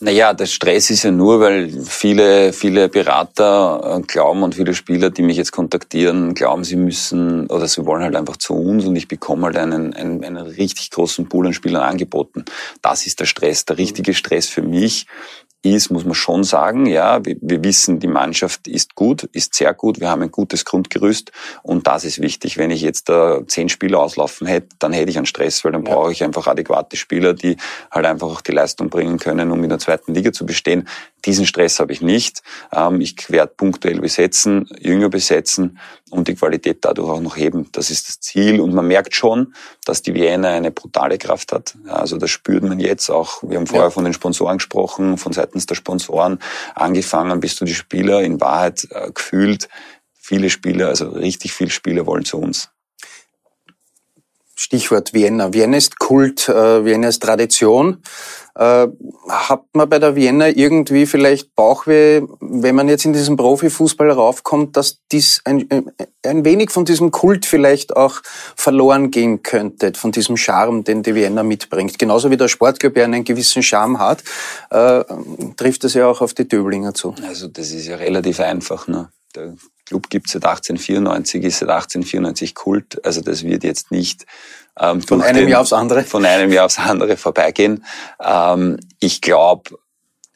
Naja, 0.00 0.32
der 0.32 0.46
Stress 0.46 0.90
ist 0.90 1.02
ja 1.02 1.10
nur, 1.10 1.40
weil 1.40 1.70
viele, 1.70 2.52
viele 2.52 2.88
Berater 2.88 3.98
äh, 3.98 4.02
glauben 4.02 4.44
und 4.44 4.54
viele 4.54 4.72
Spieler, 4.72 5.10
die 5.10 5.22
mich 5.22 5.36
jetzt 5.36 5.50
kontaktieren, 5.50 6.34
glauben, 6.34 6.62
sie 6.62 6.76
müssen 6.76 7.48
oder 7.48 7.66
sie 7.66 7.84
wollen 7.84 8.04
halt 8.04 8.14
einfach 8.14 8.36
zu 8.36 8.54
uns 8.54 8.84
und 8.84 8.94
ich 8.94 9.08
bekomme 9.08 9.46
halt 9.46 9.56
einen, 9.56 9.94
einen, 9.94 10.24
einen 10.24 10.46
richtig 10.46 10.92
großen 10.92 11.28
Pool 11.28 11.48
an 11.48 11.52
Spielern 11.52 11.82
angeboten. 11.82 12.44
Das 12.80 13.06
ist 13.06 13.18
der 13.18 13.24
Stress. 13.24 13.64
Der 13.64 13.78
richtige 13.78 14.14
Stress 14.14 14.46
für 14.46 14.62
mich 14.62 15.06
ist, 15.62 15.90
muss 15.90 16.04
man 16.04 16.14
schon 16.14 16.44
sagen, 16.44 16.86
ja, 16.86 17.24
wir, 17.24 17.36
wir, 17.40 17.64
wissen, 17.64 17.98
die 17.98 18.06
Mannschaft 18.06 18.68
ist 18.68 18.94
gut, 18.94 19.24
ist 19.32 19.54
sehr 19.54 19.74
gut, 19.74 20.00
wir 20.00 20.08
haben 20.08 20.22
ein 20.22 20.30
gutes 20.30 20.64
Grundgerüst 20.64 21.32
und 21.62 21.86
das 21.86 22.04
ist 22.04 22.20
wichtig. 22.20 22.58
Wenn 22.58 22.70
ich 22.70 22.80
jetzt 22.80 23.08
da 23.08 23.40
zehn 23.46 23.68
Spieler 23.68 23.98
auslaufen 23.98 24.46
hätte, 24.46 24.68
dann 24.78 24.92
hätte 24.92 25.10
ich 25.10 25.16
einen 25.16 25.26
Stress, 25.26 25.64
weil 25.64 25.72
dann 25.72 25.84
ja. 25.84 25.92
brauche 25.92 26.12
ich 26.12 26.22
einfach 26.22 26.46
adäquate 26.46 26.96
Spieler, 26.96 27.34
die 27.34 27.56
halt 27.90 28.06
einfach 28.06 28.28
auch 28.28 28.40
die 28.40 28.52
Leistung 28.52 28.88
bringen 28.88 29.18
können, 29.18 29.50
um 29.50 29.62
in 29.64 29.70
der 29.70 29.80
zweiten 29.80 30.14
Liga 30.14 30.32
zu 30.32 30.46
bestehen. 30.46 30.88
Diesen 31.24 31.46
Stress 31.46 31.80
habe 31.80 31.92
ich 31.92 32.00
nicht. 32.00 32.42
Ähm, 32.72 33.00
ich 33.00 33.30
werde 33.30 33.52
punktuell 33.56 34.00
besetzen, 34.00 34.68
jünger 34.78 35.08
besetzen 35.08 35.78
und 36.10 36.28
die 36.28 36.34
Qualität 36.34 36.78
dadurch 36.82 37.10
auch 37.10 37.20
noch 37.20 37.36
heben. 37.36 37.68
Das 37.72 37.90
ist 37.90 38.08
das 38.08 38.20
Ziel. 38.20 38.60
Und 38.60 38.72
man 38.74 38.86
merkt 38.86 39.14
schon, 39.14 39.54
dass 39.84 40.02
die 40.02 40.14
Vienna 40.14 40.50
eine 40.50 40.70
brutale 40.70 41.18
Kraft 41.18 41.52
hat. 41.52 41.76
Also 41.86 42.16
das 42.16 42.30
spürt 42.30 42.62
man 42.62 42.78
jetzt 42.78 43.10
auch. 43.10 43.42
Wir 43.42 43.58
haben 43.58 43.66
vorher 43.66 43.88
ja. 43.88 43.90
von 43.90 44.04
den 44.04 44.12
Sponsoren 44.12 44.58
gesprochen, 44.58 45.18
von 45.18 45.32
seitens 45.32 45.66
der 45.66 45.74
Sponsoren 45.74 46.38
angefangen 46.74 47.40
bis 47.40 47.56
zu 47.56 47.64
die 47.64 47.74
Spieler. 47.74 48.22
In 48.22 48.40
Wahrheit 48.40 48.86
äh, 48.90 49.10
gefühlt 49.12 49.68
viele 50.14 50.50
Spieler, 50.50 50.88
also 50.88 51.08
richtig 51.08 51.52
viele 51.52 51.70
Spieler 51.70 52.06
wollen 52.06 52.24
zu 52.24 52.38
uns. 52.38 52.70
Stichwort 54.60 55.14
Vienna. 55.14 55.52
Vienna 55.52 55.76
ist 55.76 56.00
Kult, 56.00 56.48
äh, 56.48 56.84
Vienna 56.84 57.08
ist 57.08 57.22
Tradition. 57.22 58.02
Äh, 58.56 58.88
hat 59.28 59.62
man 59.72 59.88
bei 59.88 60.00
der 60.00 60.16
Vienna 60.16 60.48
irgendwie 60.48 61.06
vielleicht 61.06 61.54
Bauchweh, 61.54 62.22
wenn 62.40 62.74
man 62.74 62.88
jetzt 62.88 63.04
in 63.04 63.12
diesen 63.12 63.36
Profifußball 63.36 64.10
raufkommt, 64.10 64.76
dass 64.76 64.98
dies 65.12 65.42
ein, 65.44 65.68
ein 66.26 66.44
wenig 66.44 66.72
von 66.72 66.84
diesem 66.84 67.12
Kult 67.12 67.46
vielleicht 67.46 67.96
auch 67.96 68.20
verloren 68.56 69.12
gehen 69.12 69.44
könnte, 69.44 69.92
von 69.94 70.10
diesem 70.10 70.36
Charme, 70.36 70.82
den 70.82 71.04
die 71.04 71.14
Vienna 71.14 71.44
mitbringt. 71.44 71.96
Genauso 71.96 72.32
wie 72.32 72.36
der 72.36 72.48
Sportclub 72.48 72.96
ja 72.96 73.04
einen 73.04 73.22
gewissen 73.22 73.62
Charme 73.62 74.00
hat, 74.00 74.24
äh, 74.70 75.04
trifft 75.56 75.84
das 75.84 75.94
ja 75.94 76.08
auch 76.08 76.20
auf 76.20 76.34
die 76.34 76.48
Döblinger 76.48 76.94
zu. 76.94 77.14
Also 77.28 77.46
das 77.46 77.70
ist 77.70 77.86
ja 77.86 77.94
relativ 77.94 78.40
einfach. 78.40 78.88
Ne? 78.88 79.08
Der 79.38 79.54
Club 79.86 80.10
gibt 80.10 80.26
es 80.26 80.32
seit 80.32 80.44
1894, 80.44 81.44
ist 81.44 81.58
seit 81.60 81.68
1894 81.68 82.54
Kult. 82.54 83.04
Also 83.04 83.20
das 83.20 83.44
wird 83.44 83.62
jetzt 83.62 83.90
nicht 83.90 84.26
ähm, 84.78 85.00
von 85.00 85.22
einem 85.22 85.38
den, 85.38 85.48
Jahr 85.48 85.60
aufs 85.60 85.72
andere 85.72 86.02
von 86.02 86.24
einem 86.24 86.52
Jahr 86.52 86.66
aufs 86.66 86.78
andere 86.78 87.16
vorbeigehen. 87.16 87.84
Ähm, 88.20 88.78
ich 89.00 89.20
glaube, 89.20 89.78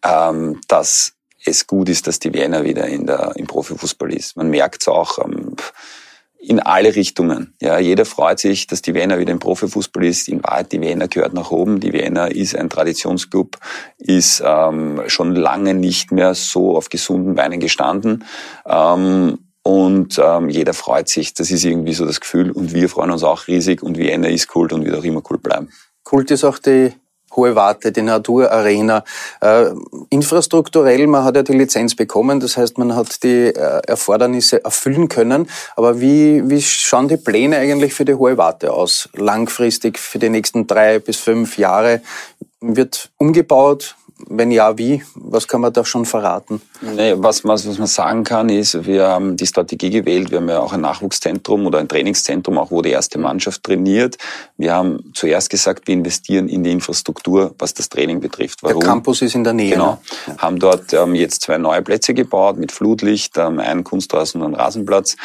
ähm, 0.05 0.61
dass 0.68 1.14
es 1.44 1.66
gut 1.66 1.88
ist, 1.88 2.07
dass 2.07 2.20
die 2.20 2.33
Vienna 2.33 2.64
wieder 2.64 2.87
in 2.87 3.07
der, 3.07 3.33
im 3.37 3.46
Profifußball 3.46 4.12
ist. 4.12 4.37
Man 4.37 4.48
merkt 4.48 4.83
es 4.83 4.88
auch 4.88 5.18
ähm, 5.18 5.57
in 6.42 6.59
alle 6.59 6.96
Richtungen. 6.96 7.55
Ja, 7.62 7.78
jeder 7.78 8.05
freut 8.05 8.40
sich, 8.40 8.66
dass 8.66 8.83
die 8.83 8.94
Vienna 8.94 9.18
wieder 9.18 9.31
im 9.31 9.38
Profifußball 9.38 10.05
ist. 10.05 10.28
In 10.28 10.42
Wahrheit, 10.42 10.72
die 10.72 10.81
Vienna 10.81 11.07
gehört 11.07 11.35
nach 11.35 11.52
oben. 11.52 11.78
Die 11.78 11.92
Vienna 11.92 12.26
ist 12.26 12.57
ein 12.57 12.68
Traditionsclub, 12.68 13.59
ist 13.98 14.42
ähm, 14.44 15.02
schon 15.07 15.37
lange 15.37 15.72
nicht 15.74 16.11
mehr 16.11 16.35
so 16.35 16.76
auf 16.76 16.88
gesunden 16.88 17.37
Beinen 17.37 17.61
gestanden. 17.61 18.24
Ähm, 18.66 19.38
und 19.62 20.20
ähm, 20.20 20.48
jeder 20.48 20.74
freut 20.74 21.09
sich. 21.09 21.33
Das 21.35 21.52
ist 21.52 21.64
irgendwie 21.64 21.94
so 21.94 22.05
das 22.05 22.20
Gefühl. 22.20 22.50
Und 22.50 22.74
wir 22.74 22.88
freuen 22.88 23.12
uns 23.12 23.22
auch 23.22 23.46
riesig. 23.46 23.81
Und 23.81 23.96
Vienna 23.96 24.26
ist 24.26 24.48
Kult 24.48 24.72
und 24.72 24.85
wird 24.85 24.96
auch 24.96 25.05
immer 25.05 25.22
Kult 25.22 25.44
bleiben. 25.44 25.68
Kult 26.02 26.33
ist 26.33 26.42
auch 26.42 26.59
die 26.59 26.92
Hohe 27.37 27.55
Warte, 27.55 27.92
die 27.92 28.03
Natur 28.03 28.51
Arena. 28.51 29.05
Äh, 29.40 29.66
infrastrukturell, 30.11 31.07
man 31.07 31.25
hat 31.25 31.37
ja 31.37 31.42
die 31.42 31.53
Lizenz 31.53 31.95
bekommen, 31.95 32.40
das 32.40 32.57
heißt, 32.57 32.79
man 32.79 32.95
hat 32.95 33.23
die 33.23 33.47
äh, 33.47 33.81
Erfordernisse 33.87 34.64
erfüllen 34.64 35.09
können. 35.09 35.49
Aber 35.77 36.01
wie, 36.01 36.49
wie 36.49 36.61
schauen 36.61 37.09
die 37.09 37.16
Pläne 37.16 37.57
eigentlich 37.57 37.95
für 37.95 38.05
die 38.05 38.14
Hohe 38.14 38.37
Warte 38.37 38.73
aus? 38.73 39.09
Langfristig 39.14 39.99
für 39.99 40.18
die 40.18 40.31
nächsten 40.31 40.66
drei 40.66 40.99
bis 40.99 41.16
fünf 41.16 41.59
Jahre? 41.59 42.01
Wird 42.61 43.11
umgebaut? 43.18 43.97
Wenn 44.28 44.50
ja, 44.50 44.76
wie? 44.78 45.02
Was 45.14 45.48
kann 45.48 45.61
man 45.61 45.72
da 45.72 45.85
schon 45.85 46.04
verraten? 46.04 46.61
Nee, 46.80 47.14
was, 47.16 47.44
was, 47.44 47.66
was 47.68 47.78
man 47.78 47.87
sagen 47.87 48.24
kann, 48.24 48.48
ist, 48.48 48.87
wir 48.87 49.08
haben 49.08 49.37
die 49.37 49.46
Strategie 49.46 49.90
gewählt. 49.90 50.30
Wir 50.30 50.38
haben 50.38 50.48
ja 50.48 50.61
auch 50.61 50.72
ein 50.72 50.80
Nachwuchszentrum 50.80 51.66
oder 51.66 51.78
ein 51.78 51.88
Trainingszentrum, 51.88 52.58
auch 52.58 52.70
wo 52.70 52.82
die 52.82 52.90
erste 52.90 53.18
Mannschaft 53.18 53.62
trainiert. 53.64 54.18
Wir 54.56 54.74
haben 54.74 55.12
zuerst 55.14 55.50
gesagt, 55.50 55.87
wir 55.87 55.94
investieren 55.94 56.48
in 56.48 56.64
die 56.64 56.72
Infrastruktur, 56.72 57.54
was 57.58 57.74
das 57.74 57.88
Training 57.88 58.20
betrifft. 58.20 58.62
Warum? 58.62 58.80
Der 58.80 58.88
Campus 58.88 59.22
ist 59.22 59.35
in 59.35 59.44
der 59.44 59.52
Nähe. 59.52 59.70
Genau. 59.70 59.98
Ne? 60.26 60.37
Haben 60.38 60.58
dort 60.58 60.92
ähm, 60.92 61.14
jetzt 61.14 61.42
zwei 61.42 61.58
neue 61.58 61.82
Plätze 61.82 62.14
gebaut 62.14 62.56
mit 62.56 62.72
Flutlicht, 62.72 63.37
ähm, 63.38 63.58
einen 63.58 63.85
Kunstrasen 63.85 64.40
und 64.40 64.54
einen 64.54 64.54
Rasenplatz. 64.54 65.16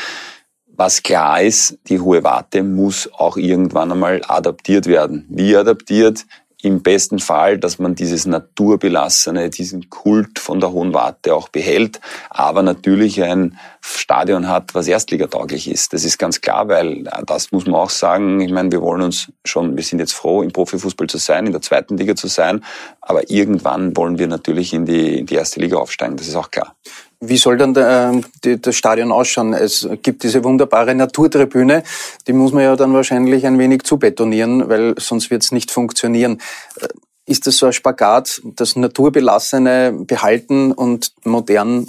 Was 0.79 1.01
klar 1.01 1.41
ist, 1.41 1.79
die 1.87 1.99
hohe 1.99 2.23
Warte 2.23 2.61
muss 2.61 3.09
auch 3.11 3.35
irgendwann 3.35 3.91
einmal 3.91 4.21
adaptiert 4.27 4.85
werden. 4.85 5.25
Wie 5.27 5.55
adaptiert? 5.55 6.25
Im 6.61 6.81
besten 6.81 7.19
Fall, 7.19 7.59
dass 7.59 7.77
man 7.77 7.93
dieses 7.93 8.25
naturbelassene, 8.25 9.51
diesen 9.51 9.89
Kult 9.89 10.39
von 10.39 10.59
der 10.59 10.71
Hohen 10.71 10.93
Warte 10.93 11.35
auch 11.35 11.49
behält, 11.49 11.99
aber 12.31 12.63
natürlich 12.63 13.21
ein 13.21 13.59
Stadion 13.79 14.47
hat, 14.47 14.73
was 14.73 14.87
erstligatauglich 14.87 15.69
ist. 15.69 15.93
Das 15.93 16.03
ist 16.03 16.17
ganz 16.17 16.41
klar, 16.41 16.67
weil 16.67 17.03
das 17.25 17.51
muss 17.51 17.65
man 17.65 17.75
auch 17.75 17.91
sagen. 17.91 18.41
Ich 18.41 18.51
meine, 18.51 18.71
wir 18.71 18.81
wollen 18.81 19.03
uns 19.03 19.31
schon, 19.45 19.77
wir 19.77 19.83
sind 19.83 19.99
jetzt 19.99 20.13
froh, 20.13 20.41
im 20.41 20.51
Profifußball 20.51 21.07
zu 21.07 21.19
sein, 21.19 21.45
in 21.45 21.51
der 21.51 21.61
zweiten 21.61 21.95
Liga 21.95 22.15
zu 22.15 22.27
sein, 22.27 22.63
aber 23.01 23.29
irgendwann 23.29 23.95
wollen 23.95 24.17
wir 24.17 24.27
natürlich 24.27 24.73
in 24.73 24.85
die, 24.85 25.19
in 25.19 25.25
die 25.27 25.35
erste 25.35 25.59
Liga 25.59 25.77
aufsteigen. 25.77 26.17
Das 26.17 26.27
ist 26.27 26.35
auch 26.35 26.49
klar. 26.49 26.75
Wie 27.19 27.37
soll 27.37 27.57
dann 27.57 27.73
der, 27.73 28.11
ähm, 28.45 28.61
das 28.61 28.75
Stadion 28.75 29.11
ausschauen? 29.11 29.53
Es 29.53 29.87
gibt 30.03 30.23
diese 30.23 30.43
wunderbare 30.43 30.93
Naturtribüne, 30.93 31.83
die 32.27 32.33
muss 32.33 32.51
man 32.53 32.63
ja 32.63 32.75
dann 32.75 32.93
wahrscheinlich 32.93 33.45
ein 33.47 33.57
wenig 33.57 33.83
zubetonieren, 33.83 34.69
weil 34.69 34.93
sonst 34.99 35.31
wird 35.31 35.43
es 35.43 35.51
nicht 35.51 35.71
funktionieren. 35.71 36.39
Äh, 36.79 36.87
ist 37.25 37.45
das 37.45 37.57
so 37.57 37.65
ein 37.65 37.73
Spagat, 37.73 38.41
das 38.55 38.77
Naturbelassene 38.77 39.91
behalten 40.07 40.71
und 40.71 41.11
modern 41.25 41.85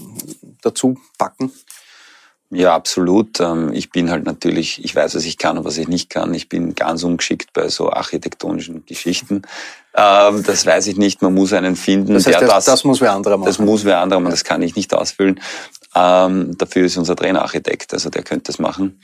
dazu 0.63 0.97
packen? 1.17 1.53
Ja, 2.51 2.75
absolut. 2.75 3.41
Ähm, 3.41 3.73
ich 3.75 3.91
bin 3.91 4.11
halt 4.11 4.25
natürlich, 4.25 4.83
ich 4.83 4.95
weiß, 4.95 5.15
was 5.15 5.25
ich 5.25 5.37
kann 5.37 5.59
und 5.59 5.65
was 5.65 5.77
ich 5.77 5.87
nicht 5.87 6.09
kann. 6.09 6.33
Ich 6.33 6.49
bin 6.49 6.75
ganz 6.75 7.03
ungeschickt 7.03 7.53
bei 7.53 7.69
so 7.69 7.91
architektonischen 7.91 8.87
Geschichten. 8.87 9.43
Ähm, 9.95 10.43
das 10.45 10.65
weiß 10.65 10.87
ich 10.87 10.97
nicht. 10.97 11.21
Man 11.21 11.35
muss 11.35 11.53
einen 11.53 11.77
finden. 11.77 12.15
Das 12.15 12.27
heißt, 12.27 12.41
der 12.41 12.49
das, 12.49 12.65
das 12.65 12.85
muss 12.85 13.03
wer 13.03 13.13
anderer 13.13 13.37
machen. 13.37 13.49
Das 13.49 13.59
muss 13.59 13.85
wer 13.85 14.01
anderer 14.01 14.21
machen. 14.21 14.31
Das 14.31 14.45
kann 14.45 14.63
ich 14.63 14.77
nicht 14.77 14.95
ausfüllen. 14.95 15.41
Ähm, 15.95 16.57
dafür 16.57 16.87
ist 16.87 16.97
unser 16.97 17.17
Trainerarchitekt, 17.17 17.93
also 17.93 18.09
der 18.09 18.23
könnte 18.23 18.45
das 18.45 18.59
machen. 18.59 19.01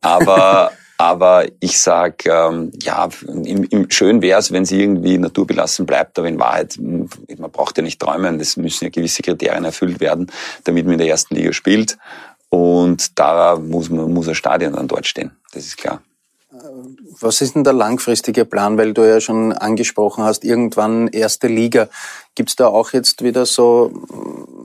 Aber 0.00 0.70
Aber 0.98 1.44
ich 1.60 1.78
sag, 1.78 2.24
ja, 2.24 2.48
im, 3.26 3.64
im, 3.64 3.90
schön 3.90 4.22
wäre 4.22 4.40
es, 4.40 4.50
wenn 4.50 4.62
es 4.62 4.72
irgendwie 4.72 5.18
naturbelassen 5.18 5.84
bleibt, 5.84 6.18
aber 6.18 6.26
in 6.26 6.38
Wahrheit, 6.38 6.78
man 6.78 7.50
braucht 7.52 7.76
ja 7.76 7.82
nicht 7.82 8.00
träumen, 8.00 8.40
es 8.40 8.56
müssen 8.56 8.84
ja 8.84 8.90
gewisse 8.90 9.22
Kriterien 9.22 9.64
erfüllt 9.64 10.00
werden, 10.00 10.32
damit 10.64 10.86
man 10.86 10.94
in 10.94 10.98
der 10.98 11.08
ersten 11.08 11.34
Liga 11.34 11.52
spielt. 11.52 11.98
Und 12.48 13.18
da 13.18 13.56
muss, 13.56 13.90
man, 13.90 14.12
muss 14.12 14.28
ein 14.28 14.34
Stadion 14.34 14.74
dann 14.74 14.88
dort 14.88 15.06
stehen. 15.06 15.32
Das 15.52 15.66
ist 15.66 15.76
klar. 15.76 16.00
Was 17.20 17.40
ist 17.40 17.54
denn 17.54 17.64
der 17.64 17.72
langfristige 17.72 18.44
Plan? 18.44 18.78
Weil 18.78 18.92
du 18.94 19.02
ja 19.02 19.20
schon 19.20 19.52
angesprochen 19.52 20.24
hast, 20.24 20.44
irgendwann 20.44 21.08
erste 21.08 21.48
Liga. 21.48 21.88
Gibt 22.34 22.50
es 22.50 22.56
da 22.56 22.68
auch 22.68 22.92
jetzt 22.92 23.22
wieder 23.22 23.46
so 23.46 23.90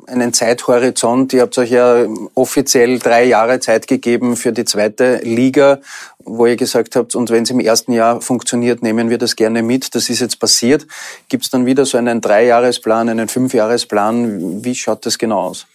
einen 0.08 0.34
Zeithorizont? 0.34 1.34
Ihr 1.34 1.42
habt 1.42 1.58
euch 1.58 1.72
ja 1.72 2.06
offiziell 2.36 3.00
drei 3.00 3.26
Jahre 3.26 3.60
Zeit 3.60 3.88
gegeben 3.88 4.36
für 4.36 4.52
die 4.52 4.66
zweite 4.66 5.18
Liga, 5.24 5.80
wo 6.20 6.46
ihr 6.46 6.58
gesagt 6.58 6.96
habt, 6.96 7.16
und 7.16 7.30
wenn 7.30 7.44
es 7.44 7.50
im 7.50 7.60
ersten 7.60 7.94
Jahr 7.94 8.22
funktioniert, 8.22 8.84
nehmen 8.84 9.10
wir 9.10 9.18
das 9.18 9.36
gerne 9.36 9.64
mit. 9.64 9.96
Das 9.96 10.10
ist 10.10 10.20
jetzt 10.20 10.40
passiert. 10.40 10.86
Gibt 11.30 11.46
es 11.46 11.50
dann 11.50 11.66
wieder 11.66 11.86
so 11.86 11.98
einen 11.98 12.22
Dreijahresplan, 12.22 13.10
einen 13.10 13.28
Fünfjahresplan? 13.28 14.64
Wie 14.64 14.76
schaut 14.76 15.06
das 15.06 15.18
genau 15.18 15.40
aus? 15.40 15.66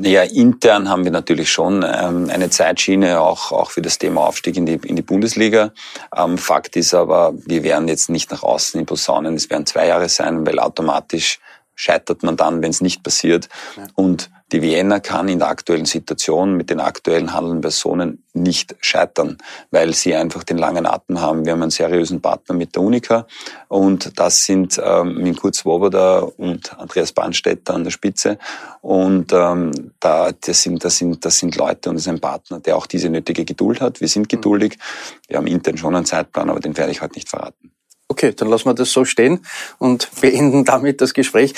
Naja, 0.00 0.22
intern 0.22 0.88
haben 0.88 1.02
wir 1.02 1.10
natürlich 1.10 1.50
schon 1.50 1.84
ähm, 1.84 2.30
eine 2.30 2.50
Zeitschiene 2.50 3.20
auch, 3.20 3.50
auch 3.50 3.72
für 3.72 3.82
das 3.82 3.98
Thema 3.98 4.28
Aufstieg 4.28 4.56
in 4.56 4.64
die, 4.64 4.78
in 4.84 4.94
die 4.94 5.02
Bundesliga. 5.02 5.72
Ähm, 6.16 6.38
Fakt 6.38 6.76
ist 6.76 6.94
aber, 6.94 7.34
wir 7.34 7.64
werden 7.64 7.88
jetzt 7.88 8.08
nicht 8.08 8.30
nach 8.30 8.44
außen 8.44 8.78
in 8.78 8.86
Posaunen, 8.86 9.34
es 9.34 9.50
werden 9.50 9.66
zwei 9.66 9.88
Jahre 9.88 10.08
sein, 10.08 10.46
weil 10.46 10.60
automatisch 10.60 11.40
scheitert 11.74 12.22
man 12.22 12.36
dann, 12.36 12.62
wenn 12.62 12.70
es 12.70 12.80
nicht 12.80 13.02
passiert. 13.02 13.48
Ja. 13.76 13.88
Und 13.96 14.30
die 14.52 14.62
Vienna 14.62 15.00
kann 15.00 15.28
in 15.28 15.38
der 15.38 15.48
aktuellen 15.48 15.84
Situation 15.84 16.56
mit 16.56 16.70
den 16.70 16.80
aktuellen 16.80 17.34
handelnden 17.34 17.60
Personen 17.60 18.24
nicht 18.32 18.76
scheitern, 18.80 19.36
weil 19.70 19.92
sie 19.92 20.14
einfach 20.14 20.42
den 20.42 20.56
langen 20.56 20.86
Atem 20.86 21.20
haben. 21.20 21.44
Wir 21.44 21.52
haben 21.52 21.62
einen 21.62 21.70
seriösen 21.70 22.22
Partner 22.22 22.54
mit 22.54 22.74
der 22.74 22.82
Unica 22.82 23.26
und 23.68 24.18
das 24.18 24.44
sind 24.44 24.80
ähm, 24.82 25.22
mit 25.22 25.38
Kurt 25.38 25.54
Swoboda 25.54 26.20
und 26.20 26.78
Andreas 26.78 27.12
Bahnstetter 27.12 27.74
an 27.74 27.84
der 27.84 27.90
Spitze 27.90 28.38
und 28.80 29.32
ähm, 29.32 29.92
da 30.00 30.32
das 30.32 30.62
sind 30.62 30.82
das 30.82 30.96
sind 30.96 31.24
das 31.24 31.38
sind 31.38 31.56
Leute 31.56 31.90
und 31.90 31.96
das 31.96 32.04
ist 32.04 32.08
ein 32.08 32.20
Partner, 32.20 32.60
der 32.60 32.76
auch 32.76 32.86
diese 32.86 33.10
nötige 33.10 33.44
Geduld 33.44 33.80
hat. 33.80 34.00
Wir 34.00 34.08
sind 34.08 34.28
geduldig. 34.28 34.78
Wir 35.26 35.36
haben 35.36 35.46
intern 35.46 35.76
schon 35.76 35.94
einen 35.94 36.06
Zeitplan, 36.06 36.48
aber 36.48 36.60
den 36.60 36.76
werde 36.76 36.92
ich 36.92 37.02
heute 37.02 37.14
nicht 37.14 37.28
verraten. 37.28 37.72
Okay, 38.10 38.32
dann 38.32 38.48
lassen 38.48 38.64
wir 38.64 38.74
das 38.74 38.92
so 38.92 39.04
stehen 39.04 39.44
und 39.78 40.08
beenden 40.22 40.64
damit 40.64 41.02
das 41.02 41.12
Gespräch. 41.12 41.52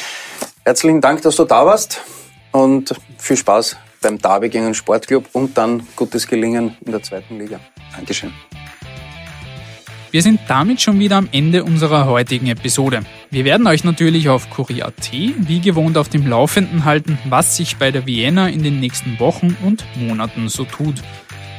Herzlichen 0.64 1.00
Dank, 1.00 1.22
dass 1.22 1.36
du 1.36 1.44
da 1.44 1.64
warst 1.64 2.00
und 2.52 2.94
viel 3.18 3.36
Spaß 3.36 3.76
beim 4.00 4.18
Derby 4.18 4.48
gegen 4.48 4.64
den 4.64 4.74
Sportclub 4.74 5.28
und 5.32 5.56
dann 5.56 5.86
gutes 5.96 6.26
Gelingen 6.26 6.76
in 6.84 6.92
der 6.92 7.02
zweiten 7.02 7.38
Liga. 7.38 7.60
Dankeschön. 7.94 8.32
Wir 10.12 10.22
sind 10.22 10.40
damit 10.48 10.80
schon 10.80 10.98
wieder 10.98 11.16
am 11.16 11.28
Ende 11.30 11.62
unserer 11.62 12.06
heutigen 12.06 12.48
Episode. 12.48 13.02
Wir 13.30 13.44
werden 13.44 13.68
euch 13.68 13.84
natürlich 13.84 14.28
auf 14.28 14.50
Kurier.at 14.50 15.12
wie 15.12 15.60
gewohnt 15.60 15.96
auf 15.96 16.08
dem 16.08 16.26
Laufenden 16.26 16.84
halten, 16.84 17.16
was 17.28 17.56
sich 17.56 17.76
bei 17.76 17.92
der 17.92 18.06
Vienna 18.06 18.48
in 18.48 18.64
den 18.64 18.80
nächsten 18.80 19.20
Wochen 19.20 19.56
und 19.64 19.84
Monaten 19.96 20.48
so 20.48 20.64
tut. 20.64 20.96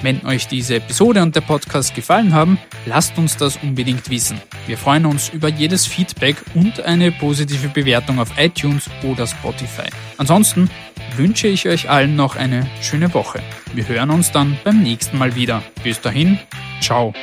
Wenn 0.01 0.25
euch 0.25 0.47
diese 0.47 0.75
Episode 0.75 1.21
und 1.21 1.35
der 1.35 1.41
Podcast 1.41 1.93
gefallen 1.93 2.33
haben, 2.33 2.57
lasst 2.85 3.17
uns 3.17 3.37
das 3.37 3.57
unbedingt 3.57 4.09
wissen. 4.09 4.41
Wir 4.65 4.77
freuen 4.77 5.05
uns 5.05 5.29
über 5.29 5.47
jedes 5.47 5.85
Feedback 5.85 6.37
und 6.55 6.81
eine 6.81 7.11
positive 7.11 7.67
Bewertung 7.69 8.19
auf 8.19 8.31
iTunes 8.37 8.89
oder 9.03 9.27
Spotify. 9.27 9.89
Ansonsten 10.17 10.69
wünsche 11.15 11.47
ich 11.47 11.67
euch 11.67 11.89
allen 11.89 12.15
noch 12.15 12.35
eine 12.35 12.67
schöne 12.81 13.13
Woche. 13.13 13.41
Wir 13.73 13.87
hören 13.87 14.09
uns 14.09 14.31
dann 14.31 14.57
beim 14.63 14.81
nächsten 14.81 15.17
Mal 15.17 15.35
wieder. 15.35 15.61
Bis 15.83 16.01
dahin, 16.01 16.39
ciao. 16.81 17.13